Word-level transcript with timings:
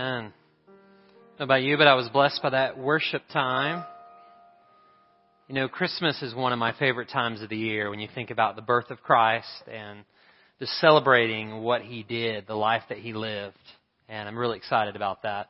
I 0.00 0.30
about 1.38 1.62
you, 1.62 1.76
but 1.76 1.86
I 1.86 1.94
was 1.94 2.08
blessed 2.08 2.40
by 2.42 2.50
that 2.50 2.78
worship 2.78 3.22
time. 3.32 3.84
You 5.48 5.54
know, 5.54 5.68
Christmas 5.68 6.22
is 6.22 6.34
one 6.34 6.52
of 6.52 6.58
my 6.58 6.72
favorite 6.72 7.10
times 7.10 7.42
of 7.42 7.50
the 7.50 7.56
year 7.56 7.90
when 7.90 8.00
you 8.00 8.08
think 8.14 8.30
about 8.30 8.56
the 8.56 8.62
birth 8.62 8.90
of 8.90 9.02
Christ 9.02 9.46
and 9.70 10.04
just 10.58 10.72
celebrating 10.80 11.60
what 11.62 11.82
He 11.82 12.02
did, 12.02 12.46
the 12.46 12.54
life 12.54 12.82
that 12.88 12.98
He 12.98 13.12
lived. 13.12 13.56
And 14.08 14.26
I'm 14.26 14.38
really 14.38 14.56
excited 14.56 14.96
about 14.96 15.22
that. 15.24 15.48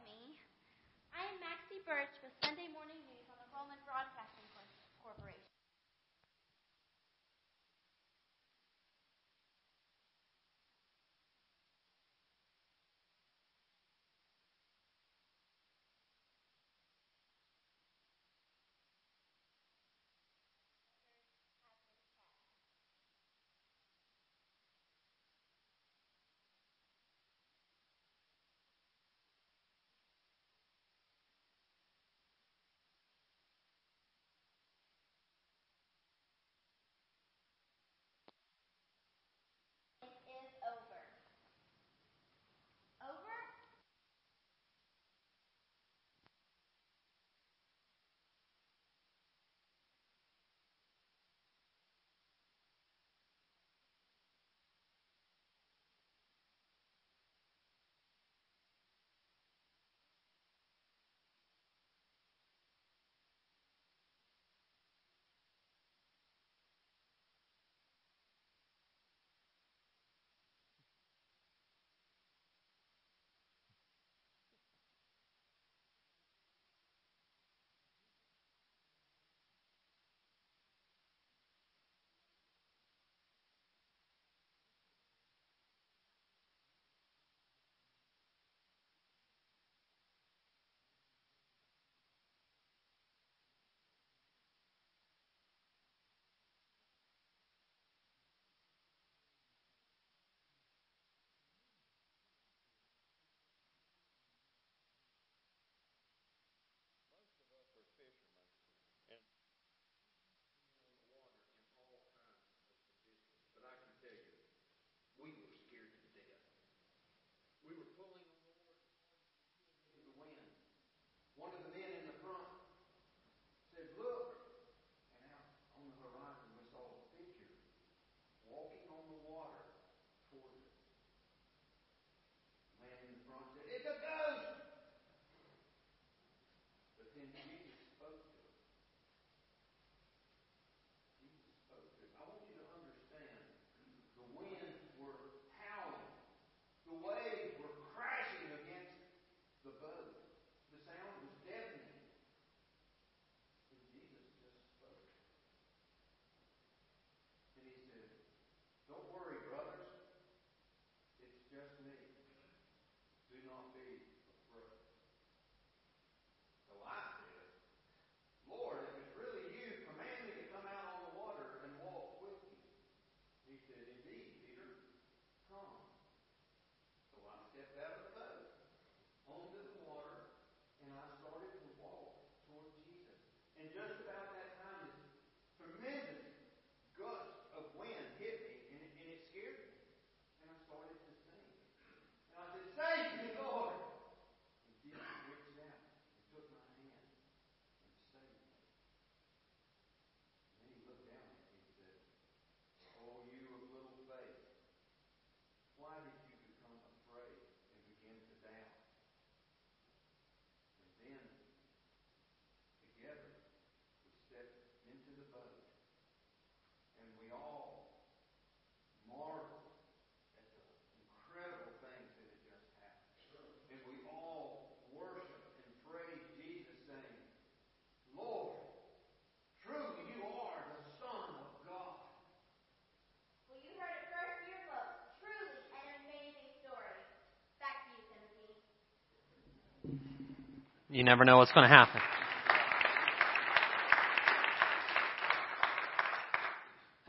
You 241.01 241.05
never 241.05 241.25
know 241.25 241.39
what's 241.39 241.53
going 241.53 241.67
to 241.67 241.75
happen. 241.75 241.99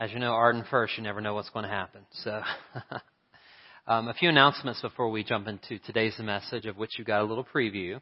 As 0.00 0.10
you 0.10 0.18
know, 0.18 0.32
Arden 0.32 0.64
first, 0.70 0.96
you 0.96 1.02
never 1.02 1.20
know 1.20 1.34
what's 1.34 1.50
going 1.50 1.64
to 1.66 1.70
happen. 1.70 2.06
So, 2.24 2.40
um, 3.86 4.08
a 4.08 4.14
few 4.14 4.30
announcements 4.30 4.80
before 4.80 5.10
we 5.10 5.22
jump 5.22 5.46
into 5.46 5.78
today's 5.80 6.18
message, 6.18 6.64
of 6.64 6.78
which 6.78 6.98
you 6.98 7.04
got 7.04 7.20
a 7.20 7.24
little 7.24 7.44
preview. 7.44 8.00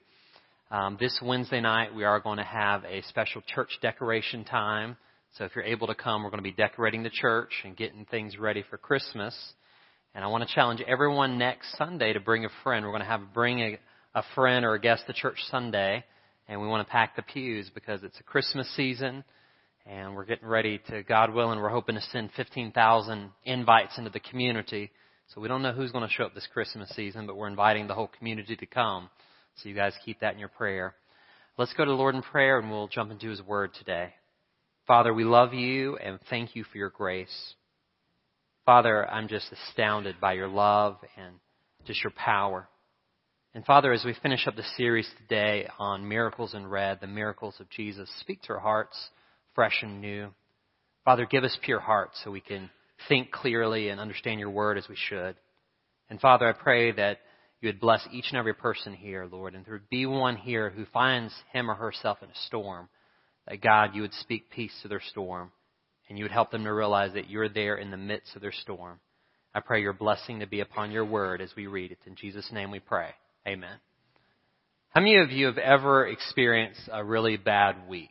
Um, 0.70 0.96
this 1.00 1.18
Wednesday 1.20 1.60
night, 1.60 1.92
we 1.92 2.04
are 2.04 2.20
going 2.20 2.38
to 2.38 2.44
have 2.44 2.84
a 2.84 3.02
special 3.08 3.42
church 3.52 3.76
decoration 3.82 4.44
time. 4.44 4.96
So, 5.38 5.44
if 5.44 5.56
you're 5.56 5.64
able 5.64 5.88
to 5.88 5.96
come, 5.96 6.22
we're 6.22 6.30
going 6.30 6.38
to 6.38 6.48
be 6.48 6.52
decorating 6.52 7.02
the 7.02 7.10
church 7.10 7.50
and 7.64 7.76
getting 7.76 8.04
things 8.04 8.38
ready 8.38 8.62
for 8.70 8.78
Christmas. 8.78 9.34
And 10.14 10.22
I 10.22 10.28
want 10.28 10.48
to 10.48 10.54
challenge 10.54 10.82
everyone 10.86 11.36
next 11.36 11.76
Sunday 11.76 12.12
to 12.12 12.20
bring 12.20 12.44
a 12.44 12.50
friend. 12.62 12.84
We're 12.84 12.92
going 12.92 13.02
to 13.02 13.08
have 13.08 13.34
bring 13.34 13.58
a, 13.58 13.78
a 14.14 14.22
friend 14.34 14.64
or 14.64 14.74
a 14.74 14.80
guest 14.80 15.04
to 15.06 15.12
church 15.12 15.38
Sunday, 15.50 16.04
and 16.48 16.60
we 16.60 16.66
want 16.66 16.86
to 16.86 16.90
pack 16.90 17.16
the 17.16 17.22
pews 17.22 17.70
because 17.74 18.02
it's 18.02 18.18
a 18.18 18.24
Christmas 18.24 18.68
season, 18.74 19.24
and 19.86 20.14
we're 20.14 20.24
getting 20.24 20.48
ready 20.48 20.80
to, 20.88 21.02
God 21.02 21.32
willing, 21.32 21.60
we're 21.60 21.68
hoping 21.68 21.94
to 21.94 22.00
send 22.12 22.30
15,000 22.36 23.30
invites 23.44 23.98
into 23.98 24.10
the 24.10 24.20
community. 24.20 24.90
So 25.34 25.40
we 25.40 25.48
don't 25.48 25.62
know 25.62 25.72
who's 25.72 25.92
going 25.92 26.06
to 26.06 26.12
show 26.12 26.24
up 26.24 26.34
this 26.34 26.48
Christmas 26.52 26.90
season, 26.90 27.26
but 27.26 27.36
we're 27.36 27.48
inviting 27.48 27.86
the 27.86 27.94
whole 27.94 28.10
community 28.18 28.56
to 28.56 28.66
come. 28.66 29.08
So 29.56 29.68
you 29.68 29.74
guys 29.74 29.92
keep 30.04 30.20
that 30.20 30.34
in 30.34 30.40
your 30.40 30.48
prayer. 30.48 30.94
Let's 31.56 31.72
go 31.74 31.84
to 31.84 31.90
the 31.90 31.96
Lord 31.96 32.14
in 32.14 32.22
prayer 32.22 32.58
and 32.58 32.70
we'll 32.70 32.88
jump 32.88 33.10
into 33.10 33.28
His 33.28 33.42
Word 33.42 33.72
today. 33.74 34.14
Father, 34.86 35.14
we 35.14 35.24
love 35.24 35.54
you 35.54 35.96
and 35.98 36.18
thank 36.30 36.56
you 36.56 36.64
for 36.64 36.78
your 36.78 36.90
grace. 36.90 37.54
Father, 38.66 39.08
I'm 39.08 39.28
just 39.28 39.46
astounded 39.52 40.20
by 40.20 40.32
your 40.32 40.48
love 40.48 40.96
and 41.16 41.36
just 41.86 42.02
your 42.02 42.12
power. 42.12 42.68
And 43.52 43.66
Father, 43.66 43.92
as 43.92 44.04
we 44.04 44.14
finish 44.22 44.46
up 44.46 44.54
the 44.54 44.62
series 44.76 45.08
today 45.18 45.66
on 45.76 46.08
miracles 46.08 46.54
in 46.54 46.68
red, 46.68 47.00
the 47.00 47.08
miracles 47.08 47.56
of 47.58 47.68
Jesus, 47.68 48.08
speak 48.20 48.40
to 48.42 48.52
our 48.52 48.60
hearts 48.60 48.96
fresh 49.56 49.82
and 49.82 50.00
new. 50.00 50.28
Father, 51.04 51.26
give 51.26 51.42
us 51.42 51.58
pure 51.60 51.80
hearts 51.80 52.20
so 52.22 52.30
we 52.30 52.40
can 52.40 52.70
think 53.08 53.32
clearly 53.32 53.88
and 53.88 54.00
understand 54.00 54.38
your 54.38 54.50
word 54.50 54.78
as 54.78 54.88
we 54.88 54.94
should. 54.94 55.34
And 56.08 56.20
Father, 56.20 56.48
I 56.48 56.52
pray 56.52 56.92
that 56.92 57.18
you 57.60 57.68
would 57.68 57.80
bless 57.80 58.06
each 58.12 58.26
and 58.28 58.38
every 58.38 58.54
person 58.54 58.94
here, 58.94 59.26
Lord, 59.30 59.56
and 59.56 59.64
there 59.64 59.74
would 59.74 59.90
be 59.90 60.06
one 60.06 60.36
here 60.36 60.70
who 60.70 60.84
finds 60.92 61.34
him 61.52 61.68
or 61.68 61.74
herself 61.74 62.18
in 62.22 62.30
a 62.30 62.46
storm, 62.46 62.88
that 63.48 63.60
God, 63.60 63.96
you 63.96 64.02
would 64.02 64.14
speak 64.14 64.50
peace 64.50 64.72
to 64.82 64.88
their 64.88 65.02
storm, 65.10 65.50
and 66.08 66.16
you 66.16 66.24
would 66.24 66.30
help 66.30 66.52
them 66.52 66.62
to 66.62 66.72
realize 66.72 67.14
that 67.14 67.28
you're 67.28 67.48
there 67.48 67.76
in 67.76 67.90
the 67.90 67.96
midst 67.96 68.36
of 68.36 68.42
their 68.42 68.52
storm. 68.52 69.00
I 69.52 69.58
pray 69.58 69.82
your 69.82 69.92
blessing 69.92 70.38
to 70.38 70.46
be 70.46 70.60
upon 70.60 70.92
your 70.92 71.04
word 71.04 71.40
as 71.40 71.50
we 71.56 71.66
read 71.66 71.90
it. 71.90 71.98
In 72.06 72.14
Jesus' 72.14 72.52
name 72.52 72.70
we 72.70 72.78
pray. 72.78 73.10
Amen. 73.46 73.76
How 74.90 75.00
many 75.00 75.16
of 75.16 75.30
you 75.30 75.46
have 75.46 75.56
ever 75.56 76.06
experienced 76.06 76.80
a 76.92 77.02
really 77.02 77.36
bad 77.38 77.88
week? 77.88 78.10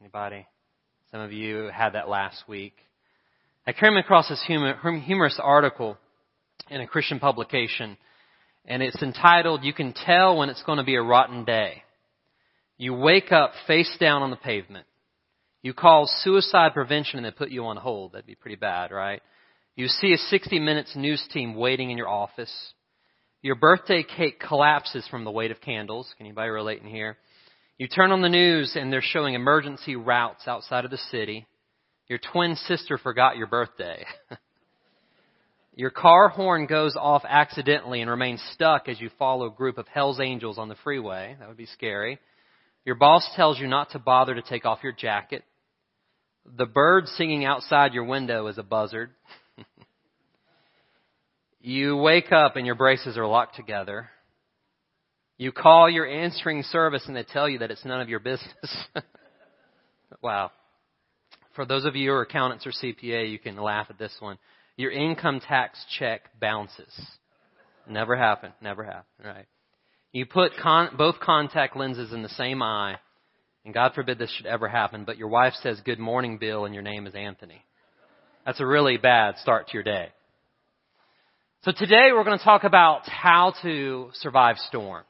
Anybody? 0.00 0.46
Some 1.10 1.20
of 1.20 1.32
you 1.32 1.68
had 1.72 1.94
that 1.94 2.08
last 2.08 2.44
week. 2.46 2.74
I 3.66 3.72
came 3.72 3.96
across 3.96 4.28
this 4.28 4.44
humorous 4.46 5.40
article 5.42 5.98
in 6.70 6.80
a 6.80 6.86
Christian 6.86 7.18
publication 7.18 7.96
and 8.64 8.82
it's 8.82 9.02
entitled, 9.02 9.64
You 9.64 9.72
Can 9.72 9.94
Tell 9.94 10.36
When 10.36 10.48
It's 10.48 10.62
Going 10.62 10.78
to 10.78 10.84
Be 10.84 10.94
a 10.94 11.02
Rotten 11.02 11.44
Day. 11.44 11.82
You 12.76 12.94
wake 12.94 13.32
up 13.32 13.52
face 13.66 13.96
down 13.98 14.22
on 14.22 14.30
the 14.30 14.36
pavement. 14.36 14.86
You 15.62 15.74
call 15.74 16.06
suicide 16.22 16.72
prevention 16.74 17.18
and 17.18 17.26
they 17.26 17.30
put 17.32 17.50
you 17.50 17.64
on 17.64 17.78
hold. 17.78 18.12
That'd 18.12 18.26
be 18.26 18.36
pretty 18.36 18.56
bad, 18.56 18.92
right? 18.92 19.22
You 19.74 19.88
see 19.88 20.12
a 20.12 20.18
60 20.18 20.60
Minutes 20.60 20.94
news 20.94 21.26
team 21.32 21.56
waiting 21.56 21.90
in 21.90 21.98
your 21.98 22.08
office. 22.08 22.74
Your 23.40 23.54
birthday 23.54 24.02
cake 24.02 24.40
collapses 24.40 25.06
from 25.08 25.24
the 25.24 25.30
weight 25.30 25.52
of 25.52 25.60
candles. 25.60 26.12
Can 26.16 26.26
anybody 26.26 26.50
relate 26.50 26.82
in 26.82 26.88
here? 26.88 27.16
You 27.78 27.86
turn 27.86 28.10
on 28.10 28.20
the 28.20 28.28
news 28.28 28.72
and 28.74 28.92
they're 28.92 29.00
showing 29.00 29.34
emergency 29.34 29.94
routes 29.94 30.48
outside 30.48 30.84
of 30.84 30.90
the 30.90 30.98
city. 31.12 31.46
Your 32.08 32.18
twin 32.32 32.56
sister 32.56 32.98
forgot 32.98 33.36
your 33.36 33.46
birthday. 33.46 34.04
Your 35.76 35.90
car 35.90 36.28
horn 36.28 36.66
goes 36.66 36.96
off 36.96 37.22
accidentally 37.24 38.00
and 38.00 38.10
remains 38.10 38.42
stuck 38.52 38.88
as 38.88 39.00
you 39.00 39.10
follow 39.16 39.46
a 39.46 39.54
group 39.54 39.78
of 39.78 39.86
Hell's 39.86 40.18
Angels 40.18 40.58
on 40.58 40.68
the 40.68 40.74
freeway. 40.82 41.36
That 41.38 41.46
would 41.46 41.56
be 41.56 41.66
scary. 41.66 42.18
Your 42.84 42.96
boss 42.96 43.24
tells 43.36 43.60
you 43.60 43.68
not 43.68 43.90
to 43.90 44.00
bother 44.00 44.34
to 44.34 44.42
take 44.42 44.64
off 44.64 44.80
your 44.82 44.90
jacket. 44.90 45.44
The 46.56 46.66
bird 46.66 47.06
singing 47.06 47.44
outside 47.44 47.94
your 47.94 48.02
window 48.02 48.48
is 48.48 48.58
a 48.58 48.64
buzzard. 48.64 49.10
you 51.60 51.96
wake 51.96 52.32
up 52.32 52.56
and 52.56 52.66
your 52.66 52.74
braces 52.74 53.16
are 53.16 53.26
locked 53.26 53.56
together. 53.56 54.08
You 55.36 55.52
call 55.52 55.88
your 55.88 56.06
answering 56.06 56.62
service 56.64 57.04
and 57.06 57.16
they 57.16 57.22
tell 57.24 57.48
you 57.48 57.58
that 57.58 57.70
it's 57.70 57.84
none 57.84 58.00
of 58.00 58.08
your 58.08 58.20
business. 58.20 58.76
wow. 60.22 60.50
For 61.54 61.64
those 61.64 61.84
of 61.84 61.96
you 61.96 62.10
who 62.10 62.16
are 62.16 62.22
accountants 62.22 62.66
or 62.66 62.72
CPA, 62.72 63.30
you 63.30 63.38
can 63.38 63.56
laugh 63.56 63.86
at 63.90 63.98
this 63.98 64.14
one 64.20 64.38
your 64.76 64.92
income 64.92 65.40
tax 65.40 65.84
check 65.98 66.22
bounces. 66.40 66.94
Never 67.88 68.16
happened. 68.16 68.52
Never 68.62 68.84
happened. 68.84 69.04
Right. 69.24 69.46
You 70.12 70.24
put 70.24 70.52
con- 70.62 70.94
both 70.96 71.20
contact 71.20 71.76
lenses 71.76 72.12
in 72.12 72.22
the 72.22 72.28
same 72.30 72.62
eye, 72.62 72.96
and 73.64 73.74
God 73.74 73.92
forbid 73.94 74.18
this 74.18 74.30
should 74.30 74.46
ever 74.46 74.68
happen, 74.68 75.04
but 75.04 75.18
your 75.18 75.28
wife 75.28 75.52
says, 75.62 75.80
Good 75.84 75.98
morning, 75.98 76.38
Bill, 76.38 76.64
and 76.64 76.72
your 76.72 76.82
name 76.82 77.06
is 77.06 77.14
Anthony. 77.14 77.64
That's 78.46 78.60
a 78.60 78.66
really 78.66 78.96
bad 78.96 79.36
start 79.38 79.66
to 79.68 79.74
your 79.74 79.82
day. 79.82 80.10
So 81.64 81.72
today 81.76 82.10
we're 82.14 82.22
going 82.22 82.38
to 82.38 82.44
talk 82.44 82.62
about 82.62 83.08
how 83.08 83.52
to 83.62 84.10
survive 84.14 84.58
storms. 84.68 85.06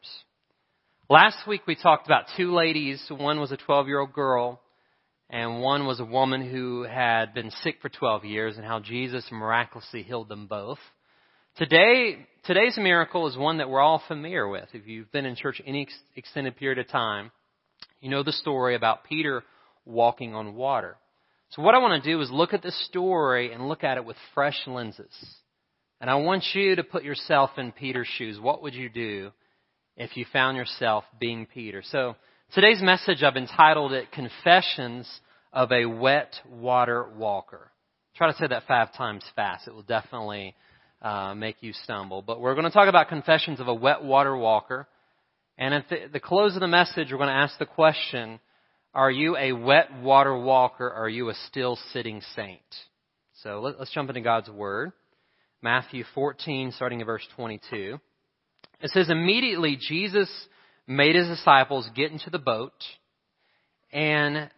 Last 1.11 1.47
week 1.47 1.67
we 1.67 1.75
talked 1.75 2.07
about 2.07 2.25
two 2.39 2.55
ladies. 2.55 3.05
One 3.11 3.39
was 3.39 3.53
a 3.53 3.59
12 3.59 3.87
year 3.87 4.01
old 4.01 4.15
girl 4.15 4.59
and 5.29 5.61
one 5.61 5.87
was 5.87 6.01
a 6.01 6.07
woman 6.07 6.51
who 6.51 6.85
had 6.85 7.35
been 7.35 7.51
sick 7.63 7.77
for 7.83 7.91
12 7.91 8.25
years 8.25 8.57
and 8.57 8.65
how 8.65 8.81
Jesus 8.81 9.27
miraculously 9.31 10.03
healed 10.03 10.31
them 10.31 10.47
both. 10.47 10.79
Today, 11.59 12.27
today's 12.47 12.79
miracle 12.79 13.29
is 13.29 13.37
one 13.37 13.59
that 13.59 13.69
we're 13.69 13.83
all 13.83 14.03
familiar 14.09 14.49
with. 14.49 14.71
If 14.73 14.87
you've 14.87 15.13
been 15.13 15.27
in 15.27 15.37
church 15.37 15.61
any 15.67 15.87
extended 16.17 16.57
period 16.57 16.79
of 16.79 16.89
time, 16.89 17.31
you 18.01 18.09
know 18.09 18.23
the 18.23 18.33
story 18.33 18.75
about 18.75 19.05
Peter 19.05 19.43
walking 19.85 20.35
on 20.35 20.55
water. 20.55 20.97
So 21.51 21.61
what 21.61 21.75
I 21.75 21.79
want 21.79 22.03
to 22.03 22.11
do 22.11 22.19
is 22.23 22.31
look 22.31 22.55
at 22.55 22.63
this 22.63 22.87
story 22.87 23.53
and 23.53 23.69
look 23.69 23.85
at 23.85 23.99
it 23.99 24.07
with 24.07 24.17
fresh 24.33 24.59
lenses. 24.67 25.13
And 26.01 26.09
I 26.09 26.17
want 26.17 26.45
you 26.55 26.77
to 26.77 26.85
put 26.85 27.05
yourself 27.05 27.51
in 27.59 27.73
Peter's 27.73 28.07
shoes. 28.07 28.39
What 28.41 28.63
would 28.63 28.75
you 28.75 28.89
do 28.89 29.31
if 29.97 30.17
you 30.17 30.25
found 30.33 30.57
yourself 30.57 31.05
being 31.19 31.47
Peter? 31.47 31.83
So 31.85 32.17
Today's 32.55 32.81
message, 32.81 33.23
I've 33.23 33.37
entitled 33.37 33.93
it 33.93 34.11
Confessions 34.11 35.07
of 35.53 35.71
a 35.71 35.85
Wet 35.85 36.33
Water 36.51 37.07
Walker. 37.15 37.71
Try 38.17 38.33
to 38.33 38.39
say 38.39 38.47
that 38.47 38.63
five 38.67 38.95
times 38.95 39.23
fast. 39.37 39.69
It 39.69 39.75
will 39.75 39.83
definitely 39.83 40.55
uh, 41.03 41.35
make 41.35 41.57
you 41.61 41.75
stumble. 41.75 42.23
But 42.23 42.41
we're 42.41 42.55
going 42.55 42.65
to 42.65 42.71
talk 42.71 42.89
about 42.89 43.11
confessions 43.11 43.61
of 43.61 43.69
a 43.69 43.75
wet 43.75 44.03
water 44.03 44.35
walker. 44.35 44.89
And 45.59 45.75
at 45.75 45.91
the, 45.91 45.97
the 46.11 46.21
close 46.21 46.55
of 46.55 46.61
the 46.61 46.69
message, 46.69 47.09
we're 47.13 47.19
going 47.19 47.29
to 47.29 47.35
ask 47.35 47.59
the 47.59 47.67
question, 47.67 48.41
are 48.95 49.11
you 49.11 49.37
a 49.37 49.53
wet 49.53 50.01
water 50.01 50.35
walker 50.35 50.87
or 50.87 50.95
are 50.95 51.09
you 51.09 51.29
a 51.29 51.35
still 51.49 51.79
sitting 51.93 52.23
saint? 52.35 52.63
So 53.43 53.61
let, 53.61 53.79
let's 53.79 53.93
jump 53.93 54.09
into 54.09 54.23
God's 54.23 54.49
Word. 54.49 54.93
Matthew 55.63 56.05
14, 56.15 56.73
starting 56.73 57.01
at 57.01 57.07
verse 57.07 57.27
22. 57.35 57.99
It 58.81 58.91
says, 58.91 59.11
Immediately 59.11 59.77
Jesus 59.81 60.31
made 60.87 61.17
his 61.17 61.27
disciples 61.27 61.89
get 61.97 62.13
into 62.13 62.31
the 62.31 62.39
boat, 62.39 62.73
and 63.93 64.51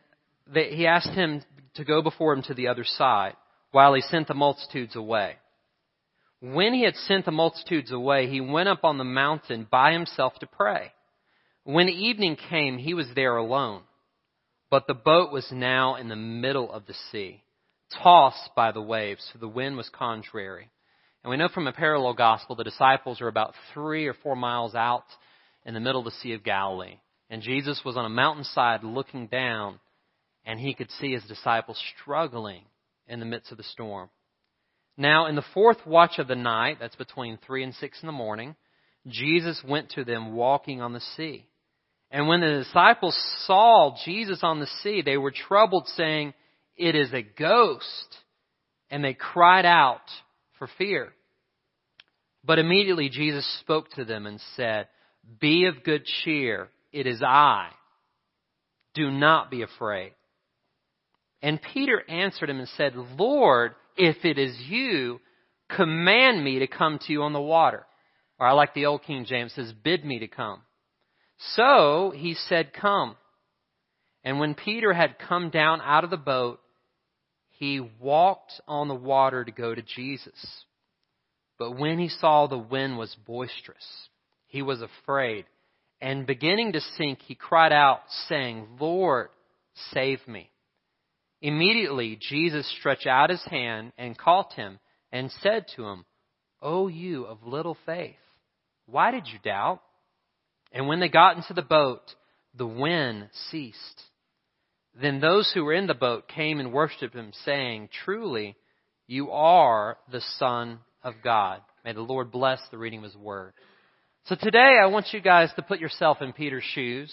they, 0.53 0.71
he 0.75 0.87
asked 0.87 1.11
him 1.11 1.43
to 1.75 1.85
go 1.85 2.03
before 2.03 2.35
him 2.35 2.43
to 2.43 2.55
the 2.55 2.69
other 2.69 2.85
side 2.85 3.35
while 3.71 3.95
he 3.95 4.03
sent 4.03 4.29
the 4.29 4.35
multitudes 4.35 4.95
away. 4.95 5.37
When 6.41 6.75
he 6.75 6.85
had 6.85 6.97
sent 6.97 7.25
the 7.25 7.33
multitudes 7.33 7.91
away, 7.91 8.29
he 8.29 8.41
went 8.41 8.69
up 8.69 8.85
on 8.85 8.99
the 8.99 9.05
mountain 9.05 9.67
by 9.71 9.93
himself 9.93 10.35
to 10.41 10.47
pray. 10.47 10.93
When 11.65 11.89
evening 11.89 12.37
came, 12.49 12.79
he 12.79 12.95
was 12.95 13.07
there 13.15 13.37
alone. 13.37 13.83
But 14.71 14.87
the 14.87 14.95
boat 14.95 15.33
was 15.33 15.49
now 15.51 15.97
in 15.97 16.09
the 16.09 16.17
middle 16.17 16.71
of 16.73 16.87
the 16.87 16.95
sea, 17.11 17.43
tossed 18.03 18.51
by 18.55 18.73
the 18.73 18.83
waves, 18.83 19.29
for 19.33 19.39
the 19.39 19.49
wind 19.49 19.77
was 19.77 19.89
contrary. 19.89 20.69
And 21.23 21.31
we 21.31 21.37
know 21.37 21.49
from 21.49 21.67
a 21.67 21.73
parallel 21.73 22.15
gospel 22.15 22.57
the 22.57 22.65
disciples 22.65 23.21
are 23.21 23.29
about 23.29 23.55
three 23.75 24.07
or 24.07 24.15
four 24.15 24.37
miles 24.37 24.75
out 24.75 25.05
in 25.65 25.75
the 25.75 25.81
middle 25.81 26.01
of 26.01 26.07
the 26.07 26.19
Sea 26.23 26.33
of 26.33 26.45
Galilee. 26.45 26.99
And 27.29 27.43
Jesus 27.43 27.83
was 27.85 27.97
on 27.97 28.07
a 28.07 28.11
mountainside 28.11 28.83
looking 28.83 29.27
down, 29.27 29.79
and 30.45 30.59
he 30.59 30.75
could 30.75 30.91
see 30.93 31.13
his 31.13 31.25
disciples 31.25 31.81
struggling 32.01 32.65
in 33.07 33.21
the 33.21 33.27
midst 33.27 33.53
of 33.53 33.59
the 33.59 33.65
storm. 33.65 34.09
Now, 34.97 35.27
in 35.27 35.37
the 35.37 35.45
fourth 35.55 35.87
watch 35.87 36.19
of 36.19 36.29
the 36.29 36.37
night, 36.37 36.79
that's 36.81 36.97
between 36.97 37.39
three 37.39 37.63
and 37.63 37.75
six 37.75 37.99
in 38.03 38.07
the 38.07 38.13
morning, 38.13 38.57
Jesus 39.07 39.63
went 39.67 39.91
to 39.91 40.05
them 40.05 40.35
walking 40.35 40.81
on 40.81 40.93
the 40.93 41.01
sea. 41.17 41.47
And 42.11 42.27
when 42.27 42.41
the 42.41 42.65
disciples 42.65 43.17
saw 43.47 43.97
Jesus 44.05 44.41
on 44.43 44.59
the 44.59 44.69
sea, 44.83 45.03
they 45.03 45.17
were 45.17 45.31
troubled, 45.31 45.87
saying, 45.97 46.35
It 46.77 46.95
is 46.95 47.13
a 47.13 47.23
ghost. 47.23 48.17
And 48.91 49.05
they 49.05 49.15
cried 49.15 49.65
out 49.65 50.01
for 50.61 50.69
fear. 50.79 51.13
But 52.45 52.61
immediately 52.61 53.09
Jesus 53.09 53.45
spoke 53.61 53.91
to 53.93 54.05
them 54.05 54.27
and 54.27 54.41
said, 54.55 54.87
be 55.41 55.67
of 55.67 55.83
good 55.83 56.05
cheer. 56.05 56.69
It 56.93 57.09
is 57.09 57.23
I. 57.23 57.71
Do 58.95 59.11
not 59.11 59.51
be 59.51 59.63
afraid. 59.63 60.13
And 61.43 61.61
Peter 61.75 62.03
answered 62.09 62.51
him 62.51 62.59
and 62.59 62.69
said, 62.77 62.95
Lord, 62.95 63.73
if 63.97 64.25
it 64.25 64.39
is 64.39 64.57
you, 64.69 65.21
command 65.75 66.45
me 66.45 66.61
to 66.61 66.67
come 66.67 66.99
to 67.07 67.13
you 67.13 67.23
on 67.23 67.33
the 67.33 67.41
water. 67.41 67.87
Or 68.39 68.47
I 68.47 68.53
like 68.53 68.75
the 68.75 68.87
old 68.87 69.03
King 69.03 69.25
James 69.27 69.53
says, 69.55 69.73
bid 69.73 70.05
me 70.05 70.19
to 70.21 70.29
come. 70.29 70.63
So 71.55 72.13
he 72.15 72.35
said, 72.35 72.73
come. 72.73 73.17
And 74.25 74.39
when 74.39 74.55
Peter 74.55 74.93
had 74.93 75.19
come 75.19 75.51
down 75.51 75.81
out 75.83 76.05
of 76.05 76.11
the 76.11 76.17
boat, 76.17 76.61
he 77.61 77.79
walked 77.79 78.59
on 78.67 78.89
the 78.89 78.95
water 78.95 79.45
to 79.45 79.53
go 79.53 79.75
to 79.75 79.83
Jesus. 79.83 80.65
But 81.59 81.79
when 81.79 81.99
he 81.99 82.09
saw 82.09 82.47
the 82.47 82.57
wind 82.57 82.97
was 82.97 83.15
boisterous, 83.27 83.87
he 84.47 84.63
was 84.63 84.81
afraid. 84.81 85.45
And 86.01 86.27
beginning 86.27 86.73
to 86.73 86.81
sink, 86.81 87.19
he 87.21 87.35
cried 87.35 87.71
out, 87.71 88.01
saying, 88.29 88.67
Lord, 88.81 89.29
save 89.93 90.27
me. 90.27 90.51
Immediately, 91.43 92.19
Jesus 92.19 92.67
stretched 92.79 93.07
out 93.07 93.29
his 93.29 93.45
hand 93.45 93.93
and 93.99 94.17
caught 94.17 94.55
him 94.55 94.79
and 95.13 95.31
said 95.43 95.67
to 95.77 95.85
him, 95.85 96.07
O 96.63 96.89
you 96.89 97.25
of 97.27 97.43
little 97.45 97.77
faith, 97.85 98.17
why 98.87 99.11
did 99.11 99.27
you 99.27 99.39
doubt? 99.45 99.83
And 100.73 100.89
when 100.89 101.01
they 101.01 101.11
got 101.11 101.37
into 101.37 101.53
the 101.53 101.61
boat, 101.61 102.15
the 102.55 102.67
wind 102.67 103.29
ceased. 103.51 104.03
Then 104.95 105.21
those 105.21 105.51
who 105.53 105.65
were 105.65 105.73
in 105.73 105.87
the 105.87 105.95
boat 105.95 106.29
came 106.29 106.59
and 106.59 106.73
worshipped 106.73 107.15
him, 107.15 107.33
saying, 107.45 107.91
Truly, 108.05 108.57
you 109.07 109.31
are 109.31 109.99
the 110.11 110.23
Son 110.39 110.81
of 111.03 111.15
God. 111.23 111.61
May 111.85 111.93
the 111.93 112.01
Lord 112.01 112.31
bless 112.31 112.61
the 112.71 112.79
reading 112.79 112.99
of 112.99 113.05
his 113.05 113.17
word. 113.17 113.53
So 114.27 114.35
today 114.35 114.79
I 114.81 114.87
want 114.87 115.13
you 115.13 115.21
guys 115.21 115.51
to 115.57 115.63
put 115.63 115.81
yourself 115.81 116.19
in 116.21 116.33
Peter's 116.33 116.65
shoes. 116.75 117.13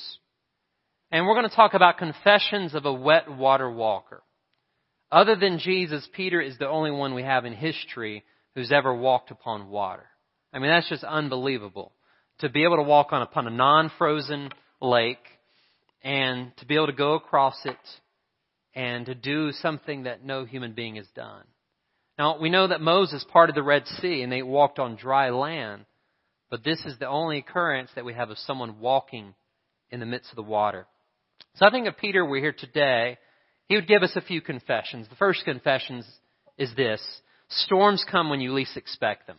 And 1.12 1.26
we're 1.26 1.36
going 1.36 1.50
to 1.50 1.56
talk 1.56 1.74
about 1.74 1.98
confessions 1.98 2.76
of 2.76 2.86
a 2.86 2.94
wet 2.94 3.32
water 3.32 3.72
walker. 3.72 4.24
Other 5.10 5.38
than 5.38 5.60
Jesus, 5.60 6.08
Peter 6.14 6.42
is 6.42 6.58
the 6.58 6.68
only 6.68 6.92
one 6.92 7.14
we 7.14 7.24
have 7.24 7.46
in 7.46 7.54
history 7.54 8.24
who's 8.56 8.74
ever 8.74 8.94
walked 8.94 9.32
upon 9.32 9.70
water. 9.70 10.06
I 10.52 10.60
mean, 10.60 10.70
that's 10.70 10.90
just 10.90 11.04
unbelievable. 11.04 11.94
To 12.40 12.50
be 12.50 12.66
able 12.66 12.76
to 12.78 12.84
walk 12.84 13.14
on 13.14 13.22
upon 13.22 13.48
a 13.48 13.52
non-frozen 13.52 14.50
lake 14.82 15.18
and 16.04 16.56
to 16.58 16.66
be 16.66 16.76
able 16.76 16.88
to 16.88 16.94
go 16.94 17.14
across 17.14 17.58
it 17.66 17.78
and 18.74 19.06
to 19.08 19.16
do 19.16 19.52
something 19.52 20.04
that 20.04 20.24
no 20.24 20.46
human 20.46 20.74
being 20.74 20.96
has 20.96 21.08
done. 21.16 21.44
Now, 22.18 22.40
we 22.40 22.50
know 22.50 22.68
that 22.68 22.82
Moses 22.82 23.26
parted 23.32 23.56
the 23.56 23.64
Red 23.64 23.86
Sea 23.88 24.22
and 24.22 24.32
they 24.32 24.42
walked 24.42 24.80
on 24.80 24.96
dry 24.96 25.30
land, 25.30 25.86
but 26.50 26.64
this 26.64 26.84
is 26.86 26.98
the 26.98 27.08
only 27.08 27.40
occurrence 27.40 27.90
that 27.96 28.06
we 28.06 28.14
have 28.14 28.30
of 28.30 28.38
someone 28.40 28.80
walking 28.80 29.36
in 29.92 30.00
the 30.00 30.06
midst 30.06 30.32
of 30.32 30.36
the 30.36 30.44
water. 30.44 30.88
So 31.56 31.66
I 31.66 31.72
think 31.72 31.88
if 31.88 31.98
Peter 31.98 32.26
were 32.26 32.38
here 32.38 32.56
today, 32.58 33.18
he 33.68 33.76
would 33.76 33.88
give 33.88 34.04
us 34.04 34.14
a 34.16 34.22
few 34.22 34.42
confessions. 34.42 35.08
The 35.10 35.16
first 35.16 35.44
confession 35.46 36.04
is 36.58 36.74
this 36.76 37.02
storms 37.50 38.06
come 38.10 38.30
when 38.30 38.42
you 38.42 38.54
least 38.54 38.78
expect 38.78 39.28
them. 39.28 39.38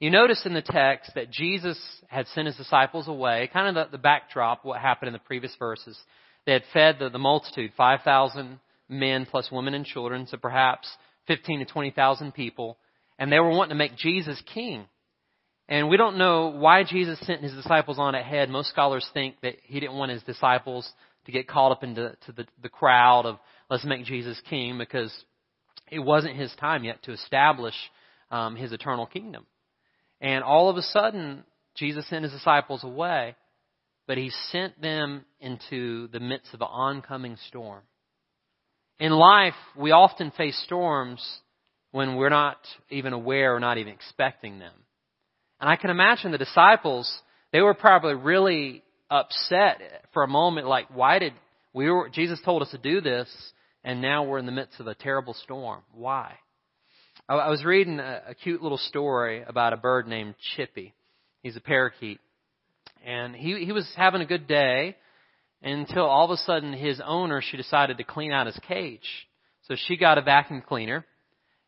You 0.00 0.10
notice 0.10 0.42
in 0.44 0.54
the 0.54 0.62
text 0.62 1.12
that 1.16 1.30
Jesus 1.30 1.78
had 2.06 2.26
sent 2.28 2.46
his 2.46 2.56
disciples 2.56 3.08
away, 3.08 3.50
kind 3.52 3.76
of 3.76 3.90
the, 3.90 3.96
the 3.96 4.02
backdrop, 4.02 4.64
what 4.64 4.80
happened 4.80 5.08
in 5.08 5.12
the 5.12 5.18
previous 5.18 5.54
verses. 5.58 5.98
They 6.46 6.52
had 6.52 6.62
fed 6.72 6.96
the, 7.00 7.10
the 7.10 7.18
multitude, 7.18 7.72
5,000 7.76 8.60
men 8.88 9.26
plus 9.26 9.50
women 9.50 9.74
and 9.74 9.84
children, 9.84 10.26
so 10.28 10.36
perhaps 10.36 10.88
15 11.26 11.60
to 11.60 11.64
20,000 11.66 12.32
people, 12.32 12.78
and 13.18 13.30
they 13.30 13.40
were 13.40 13.50
wanting 13.50 13.70
to 13.70 13.74
make 13.74 13.96
Jesus 13.96 14.40
king. 14.54 14.86
And 15.68 15.88
we 15.88 15.96
don't 15.96 16.16
know 16.16 16.48
why 16.48 16.84
Jesus 16.84 17.18
sent 17.20 17.42
his 17.42 17.52
disciples 17.52 17.98
on 17.98 18.14
ahead. 18.14 18.48
Most 18.48 18.70
scholars 18.70 19.06
think 19.12 19.34
that 19.42 19.56
he 19.64 19.80
didn't 19.80 19.96
want 19.96 20.12
his 20.12 20.22
disciples 20.22 20.90
to 21.26 21.32
get 21.32 21.46
caught 21.48 21.72
up 21.72 21.82
into 21.82 22.16
to 22.26 22.32
the, 22.32 22.46
the 22.62 22.70
crowd 22.70 23.26
of 23.26 23.38
let's 23.68 23.84
make 23.84 24.06
Jesus 24.06 24.40
king 24.48 24.78
because 24.78 25.12
it 25.90 25.98
wasn't 25.98 26.36
his 26.36 26.54
time 26.58 26.84
yet 26.84 27.02
to 27.02 27.12
establish 27.12 27.74
um, 28.30 28.56
his 28.56 28.72
eternal 28.72 29.04
kingdom. 29.04 29.44
And 30.20 30.42
all 30.42 30.68
of 30.68 30.76
a 30.76 30.82
sudden, 30.82 31.44
Jesus 31.76 32.08
sent 32.08 32.24
his 32.24 32.32
disciples 32.32 32.82
away, 32.84 33.36
but 34.06 34.18
he 34.18 34.30
sent 34.50 34.80
them 34.80 35.24
into 35.40 36.08
the 36.08 36.20
midst 36.20 36.54
of 36.54 36.60
an 36.60 36.68
oncoming 36.70 37.36
storm. 37.48 37.82
In 38.98 39.12
life, 39.12 39.54
we 39.76 39.92
often 39.92 40.32
face 40.32 40.60
storms 40.64 41.24
when 41.92 42.16
we're 42.16 42.28
not 42.28 42.58
even 42.90 43.12
aware 43.12 43.54
or 43.54 43.60
not 43.60 43.78
even 43.78 43.92
expecting 43.92 44.58
them. 44.58 44.74
And 45.60 45.70
I 45.70 45.76
can 45.76 45.90
imagine 45.90 46.32
the 46.32 46.38
disciples, 46.38 47.10
they 47.52 47.60
were 47.60 47.74
probably 47.74 48.14
really 48.14 48.82
upset 49.10 49.80
for 50.12 50.22
a 50.22 50.28
moment, 50.28 50.66
like, 50.66 50.86
why 50.94 51.18
did 51.18 51.32
we 51.72 51.90
were, 51.90 52.08
Jesus 52.08 52.40
told 52.44 52.62
us 52.62 52.70
to 52.70 52.78
do 52.78 53.00
this, 53.00 53.28
and 53.84 54.02
now 54.02 54.24
we're 54.24 54.38
in 54.38 54.46
the 54.46 54.52
midst 54.52 54.80
of 54.80 54.86
a 54.86 54.94
terrible 54.94 55.34
storm. 55.34 55.82
Why? 55.92 56.34
I, 57.28 57.50
was 57.50 57.62
reading 57.62 58.00
a, 58.00 58.22
a 58.28 58.34
cute 58.34 58.62
little 58.62 58.78
story 58.78 59.42
about 59.46 59.74
a 59.74 59.76
bird 59.76 60.08
named 60.08 60.34
Chippy. 60.56 60.94
He's 61.42 61.56
a 61.56 61.60
parakeet. 61.60 62.20
And 63.04 63.36
he, 63.36 63.66
he 63.66 63.72
was 63.72 63.86
having 63.96 64.22
a 64.22 64.26
good 64.26 64.48
day 64.48 64.96
until 65.62 66.04
all 66.04 66.24
of 66.24 66.30
a 66.30 66.38
sudden 66.38 66.72
his 66.72 67.02
owner, 67.04 67.42
she 67.42 67.58
decided 67.58 67.98
to 67.98 68.04
clean 68.04 68.32
out 68.32 68.46
his 68.46 68.58
cage. 68.66 69.06
So 69.66 69.74
she 69.76 69.98
got 69.98 70.16
a 70.16 70.22
vacuum 70.22 70.62
cleaner 70.66 71.04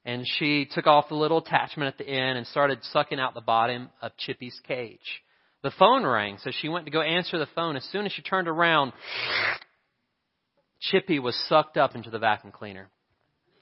and 0.07 0.27
she 0.39 0.67
took 0.73 0.87
off 0.87 1.11
the 1.11 1.15
little 1.15 1.39
attachment 1.39 1.89
at 1.89 1.99
the 1.99 2.11
end 2.11 2.39
and 2.39 2.47
started 2.47 2.79
sucking 2.85 3.21
out 3.21 3.35
the 3.35 3.43
bottom 3.43 3.91
of 4.01 4.17
Chippy's 4.17 4.59
cage. 4.67 5.23
The 5.63 5.73
phone 5.79 6.07
rang, 6.07 6.39
so 6.43 6.51
she 6.59 6.71
went 6.71 6.87
to 6.87 6.91
go 6.91 7.03
answer 7.03 7.37
the 7.37 7.47
phone. 7.55 7.77
As 7.77 7.85
soon 7.93 8.07
as 8.07 8.13
she 8.13 8.23
turned 8.23 8.49
around, 8.49 8.95
Chippy 10.81 11.19
was 11.19 11.37
sucked 11.51 11.77
up 11.77 11.95
into 11.95 12.09
the 12.09 12.19
vacuum 12.19 12.51
cleaner. 12.51 12.89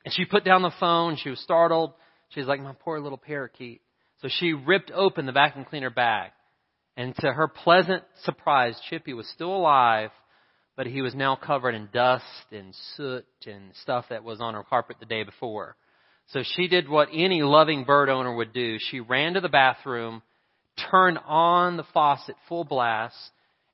And 0.08 0.14
she 0.14 0.24
put 0.24 0.42
down 0.42 0.62
the 0.62 0.72
phone. 0.80 1.18
She 1.22 1.28
was 1.28 1.38
startled. 1.40 1.92
She 2.30 2.40
was 2.40 2.48
like, 2.48 2.62
my 2.62 2.72
poor 2.72 2.98
little 2.98 3.18
parakeet. 3.18 3.82
So 4.22 4.28
she 4.40 4.54
ripped 4.54 4.90
open 4.90 5.26
the 5.26 5.32
vacuum 5.32 5.66
cleaner 5.66 5.90
bag. 5.90 6.30
And 6.96 7.14
to 7.16 7.30
her 7.30 7.46
pleasant 7.46 8.04
surprise, 8.24 8.80
Chippy 8.88 9.12
was 9.12 9.28
still 9.28 9.54
alive, 9.54 10.08
but 10.78 10.86
he 10.86 11.02
was 11.02 11.14
now 11.14 11.36
covered 11.36 11.74
in 11.74 11.90
dust 11.92 12.24
and 12.50 12.74
soot 12.96 13.26
and 13.44 13.72
stuff 13.82 14.06
that 14.08 14.24
was 14.24 14.40
on 14.40 14.54
her 14.54 14.62
carpet 14.62 14.96
the 14.98 15.04
day 15.04 15.24
before. 15.24 15.76
So 16.28 16.42
she 16.42 16.68
did 16.68 16.88
what 16.88 17.10
any 17.12 17.42
loving 17.42 17.84
bird 17.84 18.08
owner 18.08 18.34
would 18.34 18.54
do. 18.54 18.78
She 18.78 19.00
ran 19.00 19.34
to 19.34 19.42
the 19.42 19.50
bathroom, 19.50 20.22
turned 20.90 21.18
on 21.26 21.76
the 21.76 21.84
faucet 21.92 22.36
full 22.48 22.64
blast, 22.64 23.14